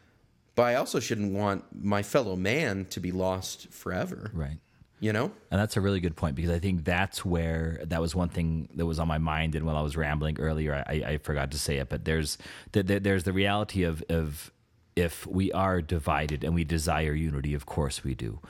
[0.55, 4.31] But I also shouldn't want my fellow man to be lost forever.
[4.35, 4.59] Right
[5.01, 5.33] you know?
[5.51, 8.69] And that's a really good point because i think that's where that was one thing
[8.75, 11.59] that was on my mind and while i was rambling earlier i, I forgot to
[11.59, 12.39] say it but there's
[12.73, 14.53] the, the, there's the reality of of
[14.97, 18.41] if we are divided and we desire unity of course we do.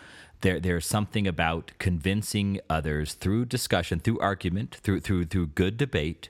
[0.40, 6.28] There there's something about convincing others through discussion through argument through through through good debate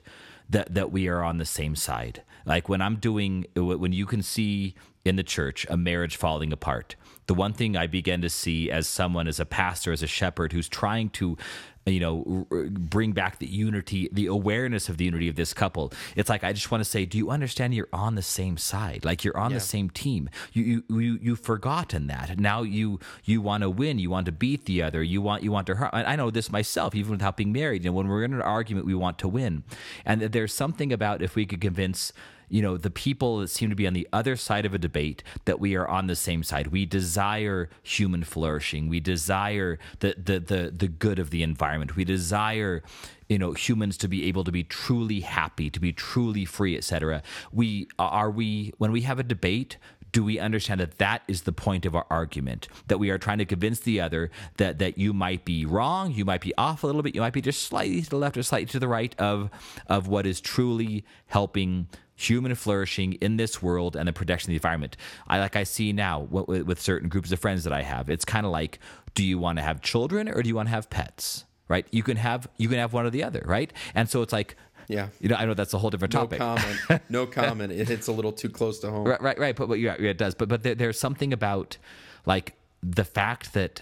[0.49, 2.21] that that we are on the same side.
[2.45, 6.95] Like when i'm doing when you can see in the church a marriage falling apart
[7.27, 10.53] the one thing I began to see as someone, as a pastor, as a shepherd
[10.53, 11.37] who's trying to
[11.85, 16.31] you know bring back the unity the awareness of the unity of this couple it's
[16.31, 19.05] like i just want to say do you understand you're on the same side?
[19.05, 19.57] Like you're on yeah.
[19.57, 20.29] the same team.
[20.53, 22.39] You you you you've forgotten that.
[22.39, 23.99] Now you you want to win.
[23.99, 25.03] You want to beat the other.
[25.03, 25.91] You want you want to hurt.
[25.93, 28.85] I know this myself even without being married you know when we're in an argument
[28.85, 29.63] we want to win.
[30.05, 32.13] And there's something about if we could convince
[32.49, 35.23] you know the people that seem to be on the other side of a debate
[35.45, 36.67] that we are on the same side.
[36.67, 38.87] We desire human flourishing.
[38.87, 41.95] We desire the the the, the good of the environment.
[41.95, 42.83] We desire
[43.27, 47.23] you know humans to be able to be truly happy to be truly free etc
[47.51, 49.77] we are we when we have a debate
[50.15, 52.69] do we understand that that is the point of our argument?
[52.87, 56.23] That we are trying to convince the other that that you might be wrong you
[56.23, 58.43] might be off a little bit you might be just slightly to the left or
[58.43, 59.49] slightly to the right of
[59.87, 64.55] of what is truly helping human flourishing in this world and the protection of the
[64.55, 64.95] environment
[65.27, 68.23] i like i see now with, with certain groups of friends that i have it's
[68.25, 68.79] kind of like
[69.15, 72.01] do you want to have children or do you want to have pets right you
[72.03, 74.55] can have you can have one or the other right and so it's like
[74.87, 75.07] Yeah.
[75.19, 76.39] you know i know that's a whole different topic.
[76.39, 77.01] No comment.
[77.09, 77.71] No comment.
[77.73, 79.05] It hits a little too close to home.
[79.05, 79.55] Right, right, right.
[79.55, 80.35] But, but yeah, yeah, it does.
[80.35, 81.77] But but there, there's something about
[82.25, 83.81] like the fact that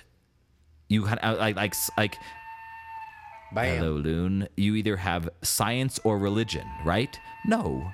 [0.87, 2.15] you had uh, like like like
[3.53, 3.77] Bam.
[3.77, 4.47] hello loon.
[4.57, 7.19] You either have science or religion, right?
[7.45, 7.91] No.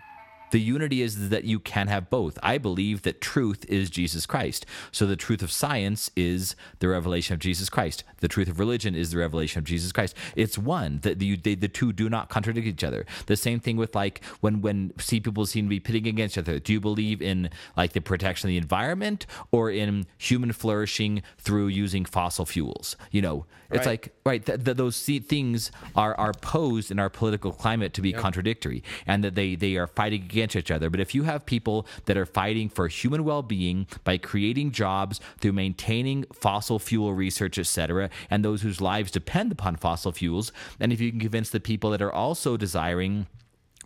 [0.51, 2.37] The unity is that you can have both.
[2.41, 4.65] I believe that truth is Jesus Christ.
[4.91, 8.03] So the truth of science is the revelation of Jesus Christ.
[8.19, 10.15] The truth of religion is the revelation of Jesus Christ.
[10.35, 13.05] It's one that the, they, the two do not contradict each other.
[13.27, 16.39] The same thing with like when when see people seem to be pitting against each
[16.39, 16.59] other.
[16.59, 21.67] Do you believe in like the protection of the environment or in human flourishing through
[21.67, 22.95] using fossil fuels?
[23.11, 23.85] You know, it's Right.
[23.85, 28.01] like right th- th- those see- things are are posed in our political climate to
[28.01, 31.45] be contradictory and that they they are fighting against each other but if you have
[31.45, 37.57] people that are fighting for human well-being by creating jobs through maintaining fossil fuel research
[37.57, 41.59] etc and those whose lives depend upon fossil fuels and if you can convince the
[41.59, 43.27] people that are also desiring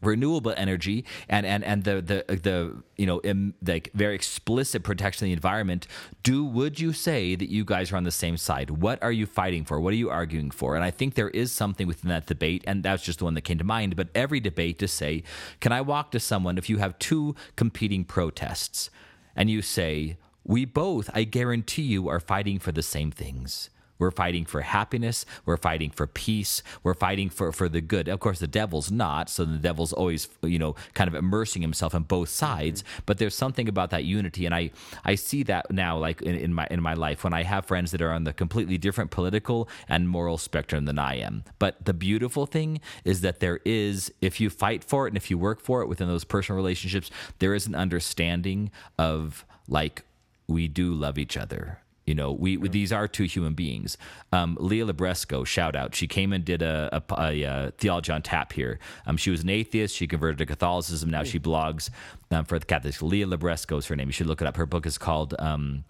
[0.05, 5.25] renewable energy and and and the the the you know Im, like very explicit protection
[5.25, 5.87] of the environment
[6.23, 8.69] do would you say that you guys are on the same side?
[8.69, 9.79] What are you fighting for?
[9.79, 10.75] What are you arguing for?
[10.75, 13.41] And i think there is something within that debate and that's just the one that
[13.41, 15.23] came to mind but every debate to say
[15.59, 18.89] can i walk to someone if you have two competing protests?
[19.35, 23.69] And you say we both i guarantee you are fighting for the same things
[24.03, 25.25] we're fighting for happiness.
[25.45, 26.61] We're fighting for peace.
[26.83, 28.09] We're fighting for, for the good.
[28.09, 29.29] Of course, the devil's not.
[29.29, 32.83] So the devil's always, you know, kind of immersing himself in both sides.
[32.83, 33.03] Mm-hmm.
[33.05, 34.71] But there's something about that unity, and I
[35.05, 37.91] I see that now, like in, in my in my life, when I have friends
[37.91, 41.45] that are on the completely different political and moral spectrum than I am.
[41.57, 45.31] But the beautiful thing is that there is, if you fight for it and if
[45.31, 50.03] you work for it within those personal relationships, there is an understanding of like
[50.45, 51.79] we do love each other.
[52.05, 53.97] You know, we, we these are two human beings.
[54.31, 55.95] Um, Leah Libresco, shout out.
[55.95, 58.79] She came and did a, a, a, uh theology on tap here.
[59.05, 59.95] Um, she was an atheist.
[59.95, 61.09] She converted to Catholicism.
[61.09, 61.89] Now she blogs
[62.31, 63.01] um, for the Catholics.
[63.01, 64.07] Leah Libresco is her name.
[64.07, 64.57] You should look it up.
[64.57, 65.85] Her book is called um,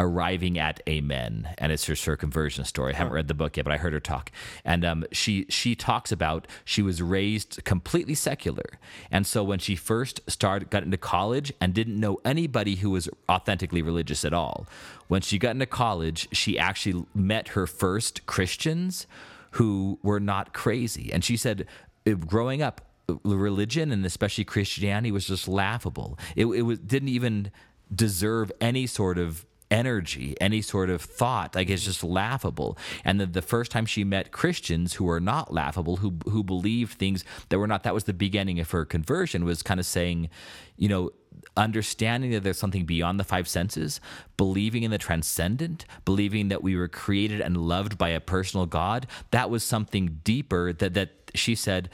[0.00, 2.94] arriving at amen and it's her circumversion story.
[2.94, 4.32] I haven't read the book yet but i heard her talk.
[4.64, 8.64] And um, she she talks about she was raised completely secular.
[9.10, 13.10] And so when she first started got into college and didn't know anybody who was
[13.28, 14.66] authentically religious at all
[15.08, 19.06] when she got into college she actually met her first christians
[19.52, 21.12] who were not crazy.
[21.12, 21.66] And she said
[22.06, 22.80] uh, growing up
[23.24, 26.18] religion and especially christianity was just laughable.
[26.36, 27.50] It, it was didn't even
[27.94, 31.54] deserve any sort of energy, any sort of thought.
[31.54, 32.76] Like it's just laughable.
[33.04, 36.98] And then the first time she met Christians who were not laughable, who who believed
[36.98, 40.28] things that were not, that was the beginning of her conversion, was kind of saying,
[40.76, 41.10] you know,
[41.56, 44.00] understanding that there's something beyond the five senses,
[44.36, 49.06] believing in the transcendent, believing that we were created and loved by a personal God,
[49.30, 51.88] that was something deeper that that she said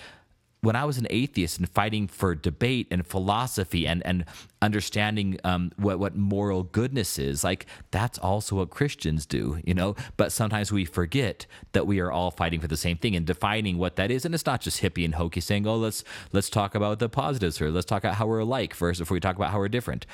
[0.66, 4.24] when I was an atheist and fighting for debate and philosophy and and
[4.60, 9.94] understanding um, what what moral goodness is, like that's also what Christians do, you know.
[10.16, 13.78] But sometimes we forget that we are all fighting for the same thing and defining
[13.78, 14.24] what that is.
[14.24, 16.02] And it's not just hippie and hokey saying, "Oh, let's
[16.32, 17.70] let's talk about the positives here.
[17.70, 20.04] Let's talk about how we're alike first before we talk about how we're different."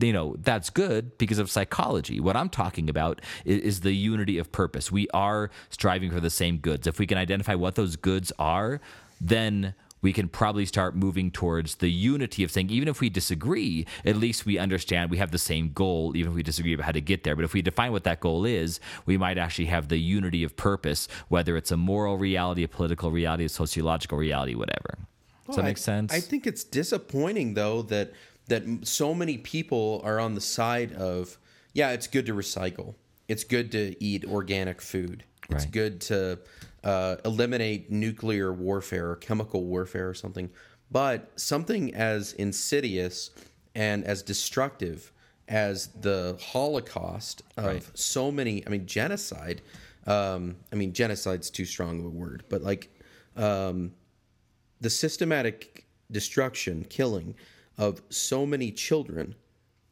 [0.00, 4.36] you know that's good because of psychology what i'm talking about is, is, the unity
[4.36, 7.94] of purpose we are striving for the same goods if we can identify what those
[7.94, 8.80] goods are
[9.20, 13.84] then we can probably start moving towards the unity of saying, even if we disagree,
[14.04, 16.92] at least we understand we have the same goal, even if we disagree about how
[16.92, 17.34] to get there.
[17.34, 20.56] But if we define what that goal is, we might actually have the unity of
[20.56, 24.98] purpose, whether it's a moral reality, a political reality, a sociological reality, whatever.
[25.48, 26.12] Does that make I- sense?
[26.12, 28.12] I think it's disappointing though that
[28.46, 31.38] that so many people are on the side of
[31.74, 32.94] yeah, it's good to recycle.
[33.26, 35.24] It's good to eat organic food.
[35.50, 35.72] It's Right.
[35.72, 36.38] good to
[36.88, 40.48] uh, eliminate nuclear warfare or chemical warfare or something.
[40.90, 43.30] But something as insidious
[43.74, 45.12] and as destructive
[45.48, 47.90] as the Holocaust of Right.
[47.92, 49.60] so many, I mean, genocide.
[50.06, 52.88] Um, I mean, genocide's too strong of a word, but like
[53.36, 53.92] um,
[54.80, 57.34] the systematic destruction, killing
[57.76, 59.34] of so many children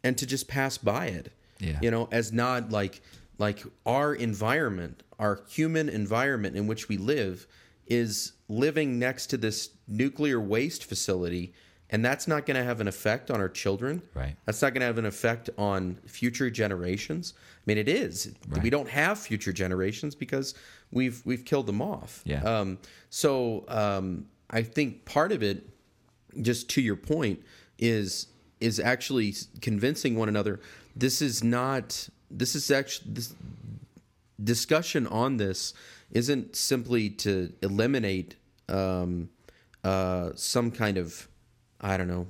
[0.03, 1.31] and to just pass by it.
[1.59, 1.79] Yeah.
[1.83, 3.03] You know, as not like
[3.39, 7.47] like our environment, our human environment in which we live
[7.87, 11.55] is living next to this nuclear waste facility
[11.91, 14.03] and that's not going to have an effect on our children.
[14.15, 14.37] Right.
[14.45, 17.35] That's not going to have an effect on future generations.
[17.37, 18.35] I mean, it is.
[18.63, 20.55] We don't have future generations because
[20.91, 22.23] we've we've killed them off.
[22.25, 22.43] Yeah.
[22.43, 22.79] Um,
[23.11, 25.69] so um, I think part of it,
[26.43, 27.43] just to your point,
[27.79, 28.29] is
[28.61, 30.61] is actually convincing one another.
[30.95, 32.09] This is not.
[32.31, 33.35] This is actually this
[34.43, 35.75] discussion on this
[36.11, 38.37] isn't simply to eliminate
[38.69, 39.29] um,
[39.85, 41.29] uh, some kind of
[41.81, 42.27] I don't know.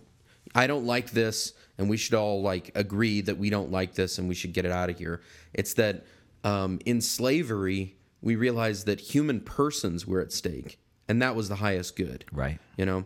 [0.55, 4.19] I don't like this, and we should all like agree that we don't like this,
[4.19, 5.21] and we should get it out of here.
[5.53, 6.05] It's that
[6.45, 10.79] um, in slavery we realized that human persons were at stake,
[11.09, 12.25] and that was the highest good.
[12.33, 12.59] Right.
[12.77, 13.05] You know,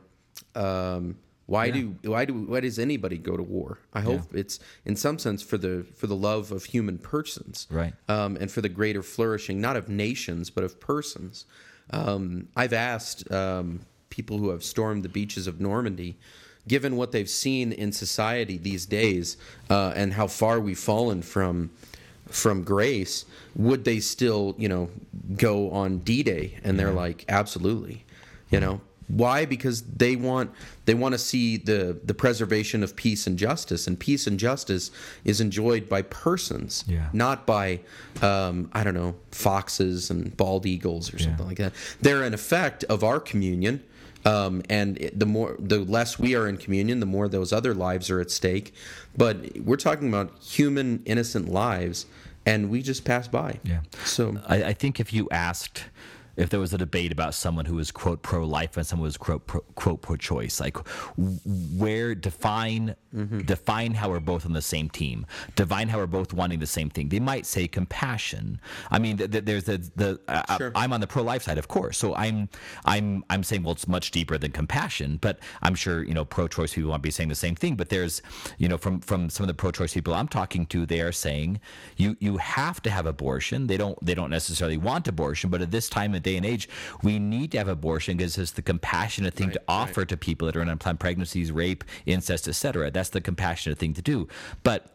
[0.54, 1.16] um,
[1.50, 3.78] why do why do why does anybody go to war?
[3.92, 7.92] I hope it's in some sense for the for the love of human persons, Right.
[8.08, 11.46] Um, and for the greater flourishing not of nations but of persons.
[11.90, 16.16] Um, I've asked um, people who have stormed the beaches of Normandy,
[16.68, 19.36] given what they've seen in society these days
[19.68, 21.70] uh, and how far we've fallen from
[22.28, 23.24] from grace,
[23.56, 24.88] would they still, you know,
[25.36, 26.58] go on D-Day?
[26.62, 28.04] And they're like, absolutely.
[28.52, 29.44] You know, why?
[29.44, 30.50] Because they want
[30.84, 34.90] they want to see the the preservation of peace and justice, and peace and justice
[35.24, 37.08] is enjoyed by persons, Yeah.
[37.12, 37.80] not by
[38.22, 41.72] um, I don't know foxes and bald eagles or something like that.
[42.00, 43.82] They're an effect of our communion.
[44.26, 47.72] Um, and it- the more, the less we are in communion, the more those other
[47.72, 48.74] lives are at stake.
[49.16, 52.04] But we're talking about human, innocent lives,
[52.44, 53.60] and we just pass by.
[53.64, 53.80] Yeah.
[54.04, 55.84] So I, I think if you asked
[56.40, 59.08] if there was a debate about someone who was quote pro life and someone who
[59.08, 60.76] was quote pro, quote pro choice, like
[61.16, 63.40] where define mm-hmm.
[63.40, 66.88] define how we're both on the same team, define how we're both wanting the same
[66.88, 67.10] thing.
[67.10, 68.58] They might say compassion.
[68.90, 70.72] I mean, th- th- there's the the I- Sure.
[70.74, 71.96] I'm on the pro life side, of course.
[71.98, 72.48] So I'm
[72.84, 76.48] I'm I'm saying well, it's much deeper than compassion, but I'm sure you know pro
[76.48, 77.76] choice people want to be saying the same thing.
[77.76, 78.22] But there's
[78.58, 81.12] you know from from some of the pro choice people I'm talking to, they are
[81.12, 81.60] saying
[81.96, 83.66] you you have to have abortion.
[83.66, 86.68] They don't they don't necessarily want abortion, but at this time and day and age,
[87.02, 89.88] we need to have abortion because it's the compassionate thing to Right, right.
[89.88, 92.90] offer to people that are in unplanned pregnancies, rape, incest, etc.
[92.90, 94.28] That's the compassionate thing to do.
[94.62, 94.86] But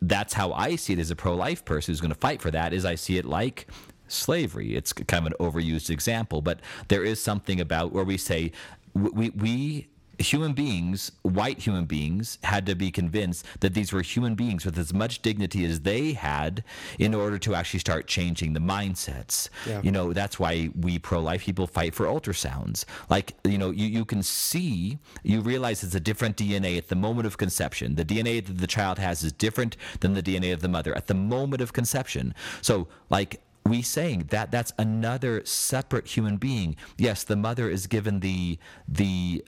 [0.00, 2.72] that's how I see it as a pro-life person who's going to fight for that.
[2.72, 3.66] Is I see it like
[4.08, 4.74] slavery.
[4.76, 8.52] It's kind of an overused example, but there is something about where we say
[8.94, 9.88] we we
[10.22, 14.78] human beings, white human beings, had to be convinced that these were human beings with
[14.78, 16.64] as much dignity as they had
[16.98, 19.48] in order to actually start changing the mindsets.
[19.66, 19.80] Yeah.
[19.82, 22.84] You know, that's why we pro life people fight for ultrasounds.
[23.10, 26.96] Like, you know, you, you can see, you realize it's a different DNA at the
[26.96, 27.94] moment of conception.
[27.94, 31.06] The DNA that the child has is different than the DNA of the mother at
[31.06, 32.34] the moment of conception.
[32.60, 36.76] So, like, we saying that that's another separate human being.
[36.98, 38.58] Yes, the mother is given the
[38.88, 39.44] the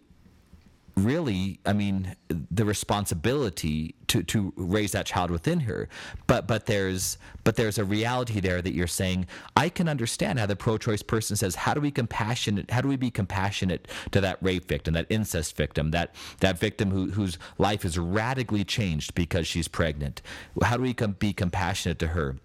[0.97, 5.89] really i mean the responsibility to to raise that child within her.
[6.27, 9.27] But but there's but there's a reality there that you're saying
[9.57, 12.97] i can understand how the pro-choice person says how do we compassionate how do we
[12.97, 17.85] be compassionate to that rape victim that incest victim that that victim who, whose life
[17.85, 20.23] is radically changed because she's pregnant?
[20.63, 22.37] How do we com- be compassionate to her?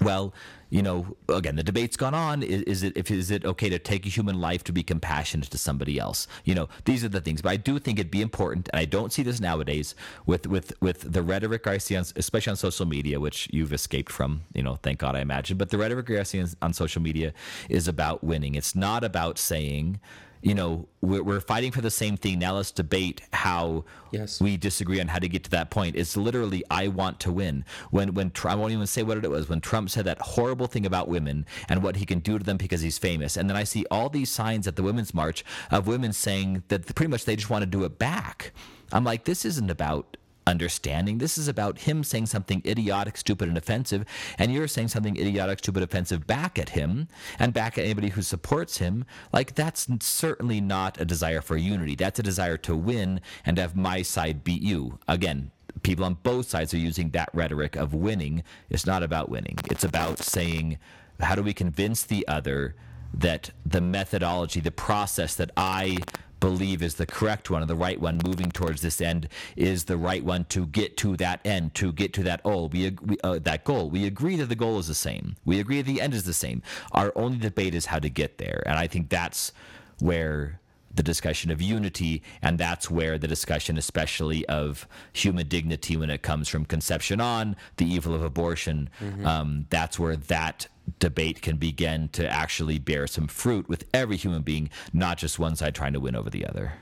[0.00, 0.32] Well,
[0.72, 2.42] you know, again, the debate's gone on.
[2.42, 5.50] Is, is it if is it okay to take a human life to be compassionate
[5.50, 6.26] to somebody else?
[6.46, 7.42] You know, these are the things.
[7.42, 10.72] But I do think it'd be important, and I don't see this nowadays with with
[10.80, 14.44] with the rhetoric I see, on, especially on social media, which you've escaped from.
[14.54, 15.58] You know, thank God, I imagine.
[15.58, 17.34] But the rhetoric I see on, on social media
[17.68, 18.54] is about winning.
[18.54, 20.00] It's not about saying.
[20.42, 22.40] You know, we're, we're fighting for the same thing.
[22.40, 24.40] Now let's debate how Yes.
[24.40, 25.94] we disagree on how to get to that point.
[25.96, 27.64] It's literally I want to win.
[27.90, 29.48] When when Trump, I won't even say what it was.
[29.48, 32.56] When Trump said that horrible thing about women and what he can do to them
[32.56, 35.86] because he's famous, and then I see all these signs at the Women's March of
[35.86, 38.52] women saying that pretty much they just want to do it back.
[38.92, 41.18] I'm like, this isn't about understanding.
[41.18, 44.04] This is about him saying something idiotic, stupid, and offensive,
[44.38, 48.22] and you're saying something idiotic, stupid, offensive back at him and back at anybody who
[48.22, 49.04] supports him.
[49.32, 51.94] Like that's certainly not a desire for unity.
[51.94, 54.98] That's a desire to win and have my side beat you.
[55.08, 55.50] Again,
[55.82, 58.42] people on both sides are using that rhetoric of winning.
[58.70, 59.58] It's not about winning.
[59.70, 60.78] It's about saying,
[61.20, 62.74] how do we convince the other
[63.14, 65.98] that the methodology, the process that I
[66.42, 69.96] believe is the correct one and the right one moving towards this end is the
[69.96, 72.68] right one to get to that end to get to that goal.
[72.68, 73.88] We, we uh, that goal.
[73.88, 75.36] We agree that the goal is the same.
[75.44, 76.60] We agree that the end is the same.
[76.90, 78.64] Our only debate is how to get there.
[78.66, 79.52] And i think that's
[80.00, 80.58] where
[80.94, 86.22] the discussion of unity, and that's where the discussion, especially of human dignity, when it
[86.22, 88.90] comes from conception on, the evil of abortion,
[89.24, 90.68] um, that's where that
[90.98, 95.56] debate can begin to actually bear some fruit with every human being, not just one
[95.56, 96.72] side trying to win over the other.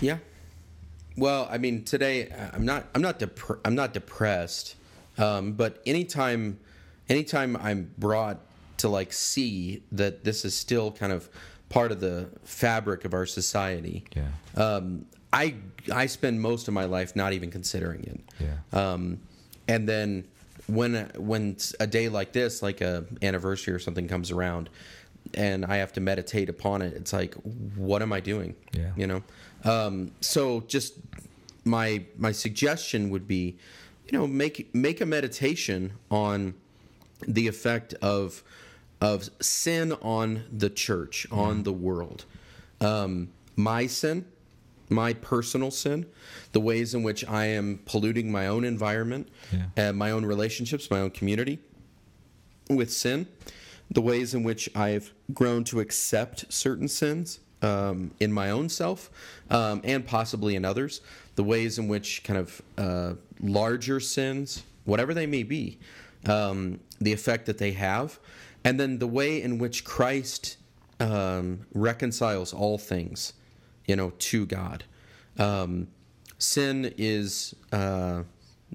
[0.00, 0.18] Yeah.
[1.16, 4.74] Well, I mean, today uh, I'm not I'm not dep- I'm not depressed,
[5.16, 6.58] um, but anytime
[7.08, 8.40] anytime I'm brought
[8.78, 11.28] to like see that this is still kind of
[11.74, 14.04] part of the fabric of our society.
[14.14, 14.28] Yeah.
[14.64, 15.56] Um, I
[15.92, 18.20] I spend most of my life not even considering it.
[18.38, 18.92] Yeah.
[18.92, 19.18] Um,
[19.66, 20.24] and then
[20.68, 24.70] when when a day like this, like a anniversary or something comes around,
[25.34, 27.34] and I have to meditate upon it, it's like,
[27.76, 28.54] what am I doing?
[28.72, 28.92] Yeah.
[28.96, 29.22] You know.
[29.64, 30.94] Um, so just
[31.64, 33.56] my my suggestion would be,
[34.06, 36.54] you know, make make a meditation on
[37.26, 38.44] the effect of
[39.04, 42.24] of sin on the church, on the world.
[42.80, 44.24] Um, my sin,
[44.88, 46.06] my personal sin,
[46.52, 49.66] the ways in which I am polluting my own environment, Yeah.
[49.76, 51.58] and my own relationships, my own community
[52.70, 53.26] with sin,
[53.90, 59.10] the ways in which I've grown to accept certain sins um, in my own self
[59.50, 61.02] um, and possibly in others,
[61.36, 65.78] the ways in which kind of uh, larger sins, whatever they may be,
[66.26, 68.18] um, the effect that they have,
[68.64, 70.56] and then the way in which Christ
[71.00, 73.34] um, reconciles all things,
[73.86, 74.84] you know, to God.
[75.38, 75.88] Um,
[76.38, 78.22] sin is uh,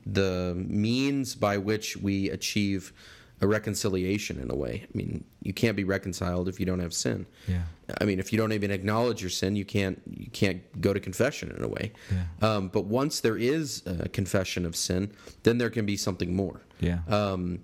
[0.05, 2.93] the means by which we achieve
[3.41, 4.83] a reconciliation in a way.
[4.83, 7.25] I mean, you can't be reconciled if you don't have sin.
[7.47, 7.61] Yeah.
[8.01, 10.99] I mean, if you don't even acknowledge your sin, you can't you can't go to
[10.99, 11.93] confession in a way.
[12.11, 12.25] Yeah.
[12.55, 15.11] Um, but once there is a confession of sin,
[15.43, 16.99] then there can be something more Yeah.
[17.07, 17.59] um,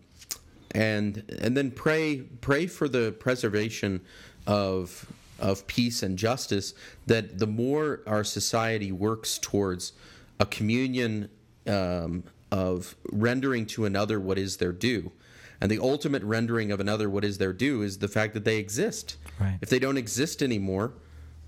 [0.76, 4.02] and and then pray pray for the preservation
[4.46, 5.08] of
[5.40, 6.74] of peace and justice
[7.08, 9.94] that the more our society works towards
[10.40, 11.30] a communion
[11.68, 15.12] um, of rendering to another what is their due.
[15.60, 18.58] And the ultimate rendering of another what is their due is the fact that they
[18.58, 19.18] exist.
[19.40, 19.58] Right.
[19.62, 20.94] if they don't exist anymore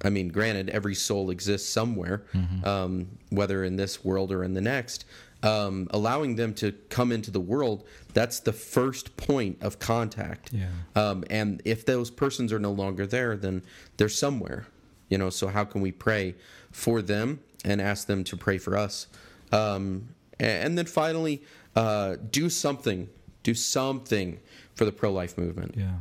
[0.04, 2.24] i mean granted every soul exists somewhere
[2.66, 5.06] um, whether in this world or in the next
[5.44, 7.84] um, allowing them to come into the world
[8.14, 10.70] that's the first point of contact Yeah.
[10.96, 13.62] um, and if those persons are no longer there then
[13.98, 14.68] they're somewhere
[15.10, 16.36] you know so how can we pray
[16.72, 19.08] for them and ask them to pray for us
[19.52, 20.10] um,
[20.40, 21.44] and then finally
[21.76, 23.08] uh, do something
[23.44, 24.40] do something
[24.76, 25.98] for the pro-life movement Yeah.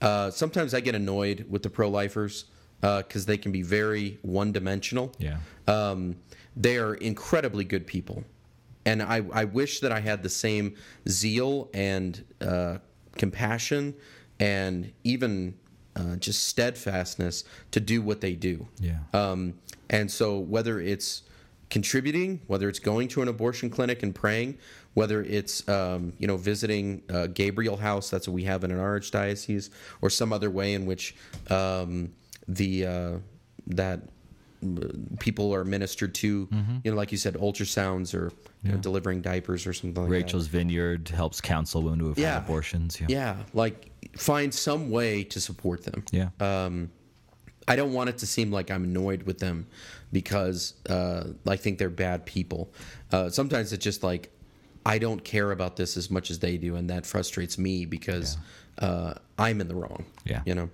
[0.00, 2.44] uh, sometimes I get annoyed with the pro-lifers
[2.80, 5.12] because they can be very one-dimensional.
[5.18, 5.36] Yeah.
[5.68, 6.16] Um,
[6.56, 8.24] they are incredibly good people,
[8.84, 10.74] and I, I wish that I had the same
[11.08, 12.78] zeal and uh,
[13.16, 13.94] compassion
[14.38, 15.54] and even
[15.96, 18.66] uh, just steadfastness to do what they do.
[18.80, 18.98] Yeah.
[19.12, 19.54] Um,
[19.90, 21.22] and so whether it's
[21.68, 24.58] contributing, whether it's going to an abortion clinic and praying,
[24.94, 28.98] whether it's um, you know visiting uh, Gabriel House, that's what we have in our
[28.98, 29.70] archdiocese,
[30.00, 31.14] or some other way in which
[31.48, 32.12] um,
[32.48, 33.12] the uh,
[33.68, 34.00] that
[34.64, 34.86] uh,
[35.20, 36.48] people are ministered to,
[36.84, 40.16] you know, like you said, ultrasounds or you know, delivering diapers or something like that.
[40.16, 42.34] Rachel's Vineyard helps counsel women who have Yeah.
[42.34, 43.00] had abortions.
[43.00, 43.06] Yeah.
[43.08, 46.04] Yeah, like find some way to support them.
[46.12, 46.28] Yeah.
[46.40, 46.90] Um,
[47.68, 49.66] I don't want it to seem like I'm annoyed with them
[50.12, 52.72] because uh, I think they're bad people.
[53.12, 54.30] Uh, sometimes it's just like
[54.84, 58.38] I don't care about this as much as they do, and that frustrates me because
[58.78, 60.04] uh, I'm in the wrong.
[60.24, 60.42] Yeah.
[60.46, 60.70] you know.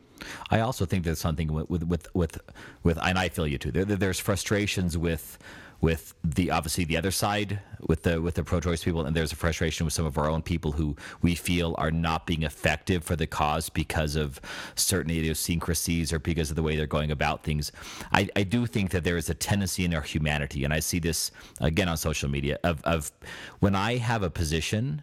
[0.50, 2.38] I also think there's something with with with with,
[2.82, 3.70] with and I feel you too.
[3.70, 5.38] There- there's frustrations with
[5.80, 9.36] with the obviously the other side with the with the pro-choice people, and there's a
[9.36, 13.16] frustration with some of our own people who we feel are not being effective for
[13.16, 14.40] the cause because of
[14.74, 17.72] certain idiosyncrasies or because of the way they're going about things.
[18.12, 20.98] I, I do think that there is a tendency in our humanity, and I see
[20.98, 23.12] this again on social media of of
[23.60, 25.02] when I have a position.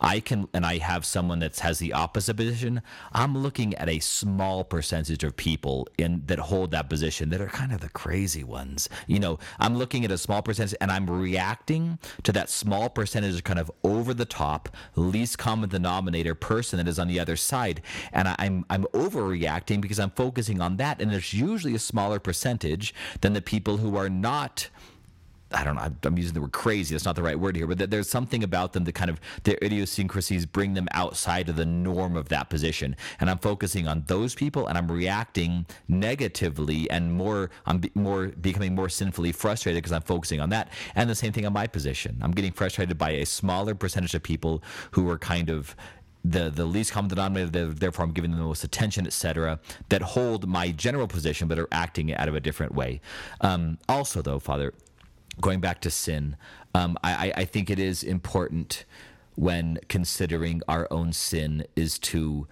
[0.00, 2.82] I can, and I have someone that has the opposite position.
[3.12, 7.48] I'm looking at a small percentage of people in that hold that position that are
[7.48, 8.88] kind of the crazy ones.
[9.06, 13.34] You know, I'm looking at a small percentage, and I'm reacting to that small percentage
[13.34, 17.36] of kind of over the top, least common denominator person that is on the other
[17.36, 17.82] side,
[18.12, 22.18] and I, I'm I'm overreacting because I'm focusing on that, and there's usually a smaller
[22.18, 24.68] percentage than the people who are not.
[25.52, 25.82] I don't know.
[25.82, 26.94] I'm- using the word crazy.
[26.94, 29.20] That's not the right word here, but th- there's something about them that kind of
[29.44, 32.94] their idiosyncrasies bring them outside of the norm of that position.
[33.20, 37.50] And I'm focusing on those people, and I'm reacting negatively and more.
[37.66, 40.68] I'm more becoming more sinfully frustrated because I'm focusing on that.
[40.94, 42.18] And the same thing on my position.
[42.22, 45.74] I'm getting frustrated by a smaller percentage of people who are kind of
[46.24, 49.58] the the least common denominator, therefore I'm giving them the most attention, etc.
[49.88, 53.00] That hold my general position, but are acting out of a different way.
[53.40, 54.74] Um, also, though, Father,
[55.40, 56.36] going back to sin,
[56.74, 58.84] um, I, I think it is important
[59.34, 62.46] when considering our own sin is to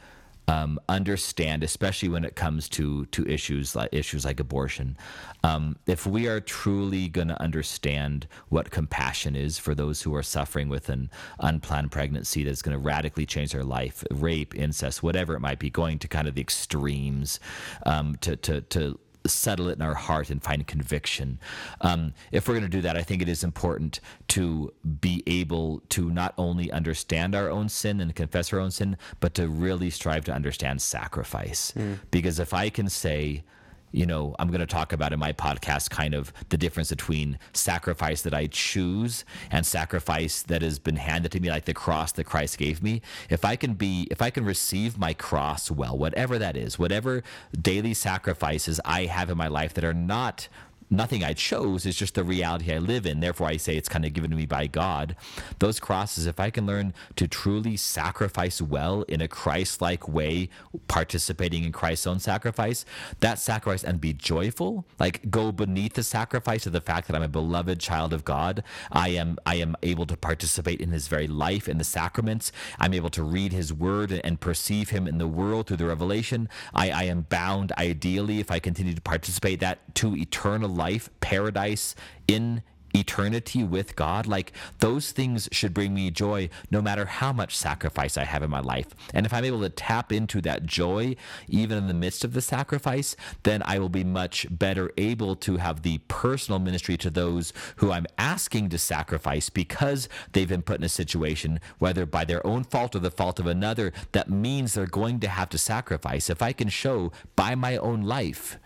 [0.49, 4.97] um, understand, especially when it comes to to issues like issues like abortion.
[5.45, 10.23] Um, if we are truly going to understand what compassion is for those who are
[10.23, 11.11] suffering with an
[11.41, 15.69] unplanned pregnancy that's going to radically change their life, rape, incest, whatever it might be,
[15.69, 17.39] going to kind of the extremes
[17.85, 18.99] um, to to to
[19.29, 21.39] settle it in our heart and find conviction.
[21.81, 25.83] Um, if we're going to do that, I think it is important to be able
[25.91, 29.91] to not only understand our own sin and confess our own sin, but to really
[29.91, 31.73] strive to understand sacrifice.
[31.77, 31.99] Mm.
[32.11, 33.45] Because if I can say,
[33.93, 37.39] you know, I'm going to talk about in my podcast kind of the difference between
[37.53, 42.13] sacrifice that I choose and sacrifice that has been handed to me, like the cross
[42.13, 43.03] that Christ gave me.
[43.31, 47.23] If I can be, if I can receive my cross well, whatever that is, whatever
[47.61, 50.49] daily sacrifices I have in my life that are not
[50.91, 53.21] nothing I chose is just the reality I live in.
[53.21, 55.17] Therefore, I say it's kind of given to me by God.
[55.59, 60.49] Those crosses, if I can learn to truly sacrifice well in a Christ like way,
[60.89, 62.85] participating in Christ's own sacrifice,
[63.21, 67.23] that sacrifice and be joyful, like go beneath the sacrifice of the fact that I'm
[67.23, 68.63] a beloved child of God.
[68.91, 72.53] I am I am able to participate in his very life in the sacraments.
[72.79, 76.49] I'm able to read his word and perceive him in the world through the revelation.
[76.75, 81.95] I, I am bound ideally if I continue to participate that to eternal life, paradise
[82.27, 82.63] in
[82.95, 88.17] eternity with God, like those things should bring me joy no matter how much sacrifice
[88.17, 88.89] I have in my life.
[89.15, 91.17] And if I'm able to tap into that joy,
[91.49, 95.57] even in the midst of the sacrifice, then I will be much better able to
[95.59, 100.79] have the personal ministry to those who I'm asking to sacrifice because they've been put
[100.79, 104.75] in a situation, whether by their own fault or the fault of another, that means
[104.75, 106.31] they're going to have to sacrifice.
[106.31, 108.59] If I can show by my own life,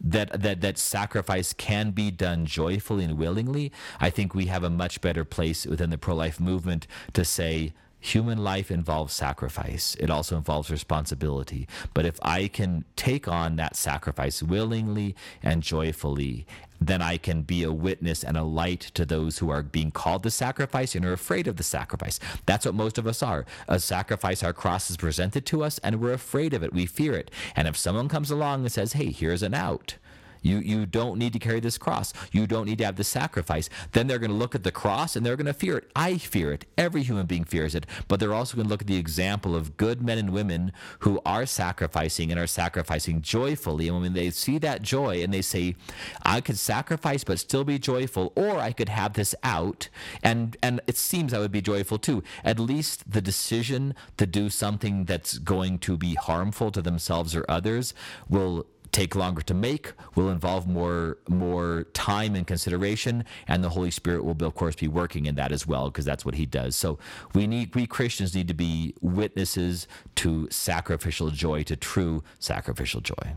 [0.00, 4.70] that that that sacrifice can be done joyfully and willingly, I think we have a
[4.70, 9.96] much better place within the pro-life movement to say human life involves sacrifice.
[9.98, 11.66] It also involves responsibility.
[11.94, 16.46] But if I can take on that sacrifice willingly and joyfully
[16.80, 20.22] then I can be a witness and a light to those who are being called
[20.22, 22.20] to sacrifice and are afraid of the sacrifice.
[22.46, 23.44] That's what most of us are.
[23.66, 26.72] A sacrifice, our cross is presented to us, and we're afraid of it.
[26.72, 27.30] We fear it.
[27.56, 29.96] And if someone comes along and says, hey, here's an out,
[30.42, 32.12] you, you don't need to carry this cross.
[32.32, 33.68] You don't need to have the sacrifice.
[33.92, 35.90] Then they're going to look at the cross and they're going to fear it.
[35.94, 36.66] I fear it.
[36.76, 37.86] Every human being fears it.
[38.08, 41.20] But they're also going to look at the example of good men and women who
[41.24, 43.88] are sacrificing and are sacrificing joyfully.
[43.88, 45.76] And when they see that joy and they say,
[46.22, 49.88] I could sacrifice but still be joyful, or I could have this out,
[50.22, 52.22] and, and it seems I would be joyful too.
[52.44, 57.44] At least the decision to do something that's going to be harmful to themselves or
[57.48, 57.94] others
[58.28, 63.90] will take longer to make, will involve more more time and consideration, and the Holy
[63.90, 66.76] Spirit will, of course, be working in that as well because that's what He does.
[66.76, 66.98] So
[67.34, 69.86] we need we Christians need to be witnesses
[70.16, 73.34] to sacrificial joy, to true sacrificial joy.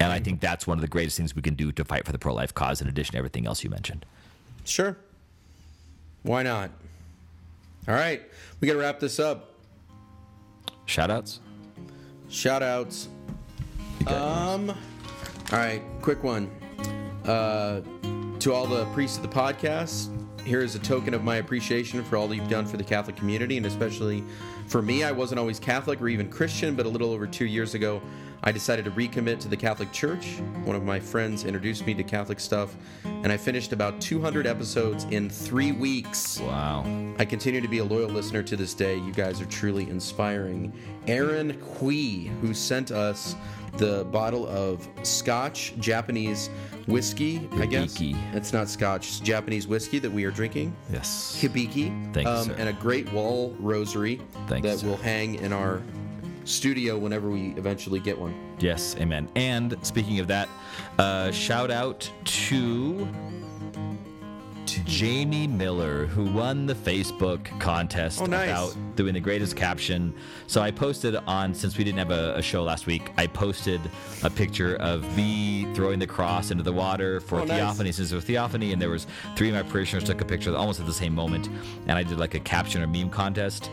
[0.00, 2.12] And I think that's one of the greatest things we can do to fight for
[2.12, 4.04] the pro life cause, in addition to everything else you mentioned.
[4.64, 4.96] Sure.
[6.22, 6.70] Why not?
[7.88, 8.22] All right.
[8.60, 9.54] We got to wrap this up.
[10.84, 11.40] Shout outs?
[12.28, 13.08] Shout outs.
[14.08, 16.50] Um, all right, quick one.
[17.24, 17.82] Uh,
[18.38, 20.08] to all the priests of the podcast,
[20.46, 23.58] here is a token of my appreciation for all you've done for the Catholic community,
[23.58, 24.24] and especially
[24.66, 25.04] for me.
[25.04, 28.00] I wasn't always Catholic or even Christian, but a little over two years ago,
[28.42, 30.38] I decided to recommit to the Catholic Church.
[30.64, 35.04] One of my friends introduced me to Catholic stuff, and I finished about 200 episodes
[35.04, 36.40] in three weeks.
[36.40, 36.84] Wow.
[37.18, 38.96] I continue to be a loyal listener to this day.
[38.96, 40.72] You guys are truly inspiring.
[41.06, 43.34] Aaron Hui, who sent us
[43.76, 46.48] the bottle of Scotch Japanese
[46.86, 47.38] whiskey.
[47.38, 47.60] Hibiki.
[47.60, 48.00] I guess
[48.34, 50.74] it's not Scotch, it's Japanese whiskey that we are drinking.
[50.92, 52.14] Yes, Hibiki.
[52.14, 55.82] Thank um, you, and a great wall rosary that will hang in our
[56.48, 58.34] studio whenever we eventually get one.
[58.58, 59.28] Yes, amen.
[59.36, 60.48] And speaking of that,
[60.98, 63.08] uh, shout out to
[64.84, 68.48] Jamie Miller, who won the Facebook contest oh, nice.
[68.48, 70.14] about doing the greatest caption.
[70.46, 73.80] So I posted on, since we didn't have a, a, show last week, I posted
[74.22, 77.96] a picture of me throwing the cross into the water for oh, Theophany, nice.
[77.96, 79.06] since it was Theophany, and there was
[79.36, 81.48] three of my parishioners took a picture almost at the same moment,
[81.86, 83.70] and I did like a caption or meme contest.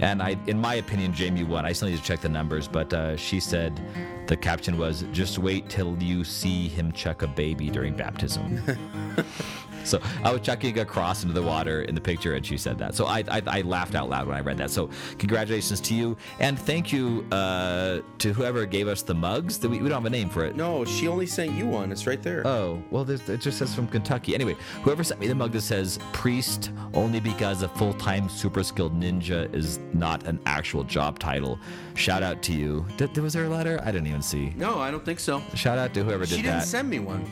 [0.00, 1.64] And I, in my opinion, Jamie won.
[1.64, 3.80] I still need to check the numbers, but uh, she said
[4.26, 8.60] the caption was, "Just wait till you see him chuck a baby during baptism."
[9.84, 12.78] So I was chucking a cross into the water in the picture, and she said
[12.78, 12.94] that.
[12.94, 14.70] So I, I, I laughed out loud when I read that.
[14.70, 19.58] So congratulations to you, and thank you uh, to whoever gave us the mugs.
[19.58, 20.56] That we, we don't have a name for it.
[20.56, 21.92] No, she only sent you one.
[21.92, 22.46] It's right there.
[22.46, 24.34] Oh, well, there's, it just says from Kentucky.
[24.34, 28.62] Anyway, whoever sent me the mug that says priest only because a full time super
[28.62, 31.58] skilled ninja is not an actual job title,
[31.94, 32.84] shout out to you.
[32.96, 33.80] Did, was there a letter?
[33.82, 34.52] I didn't even see.
[34.56, 35.42] no, I don't think so.
[35.54, 36.36] Shout out to whoever did that.
[36.36, 36.66] She did didn't that.
[36.66, 37.30] send me one.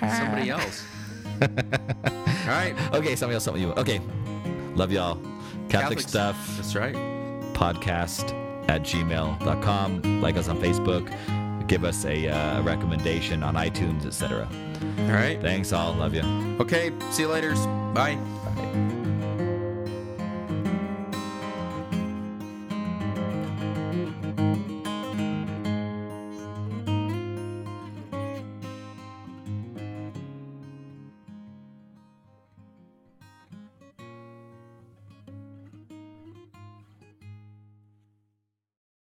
[0.00, 0.84] Somebody else.
[2.44, 2.74] All right.
[2.92, 3.72] okay, somebody else sent you.
[3.72, 4.00] Okay,
[4.74, 5.16] love y'all.
[5.68, 6.06] Catholic Catholics.
[6.06, 6.94] stuff That's right.
[7.54, 8.32] podcast
[8.68, 10.20] at gmail.com.
[10.20, 11.08] Like us on Facebook.
[11.66, 14.48] Give us a uh, recommendation on iTunes, etc.
[14.98, 15.40] All right.
[15.40, 15.94] Thanks all.
[15.94, 16.22] Love you.
[16.60, 16.92] Okay.
[17.10, 17.54] See you later.
[17.94, 18.16] Bye.
[18.16, 18.98] Bye.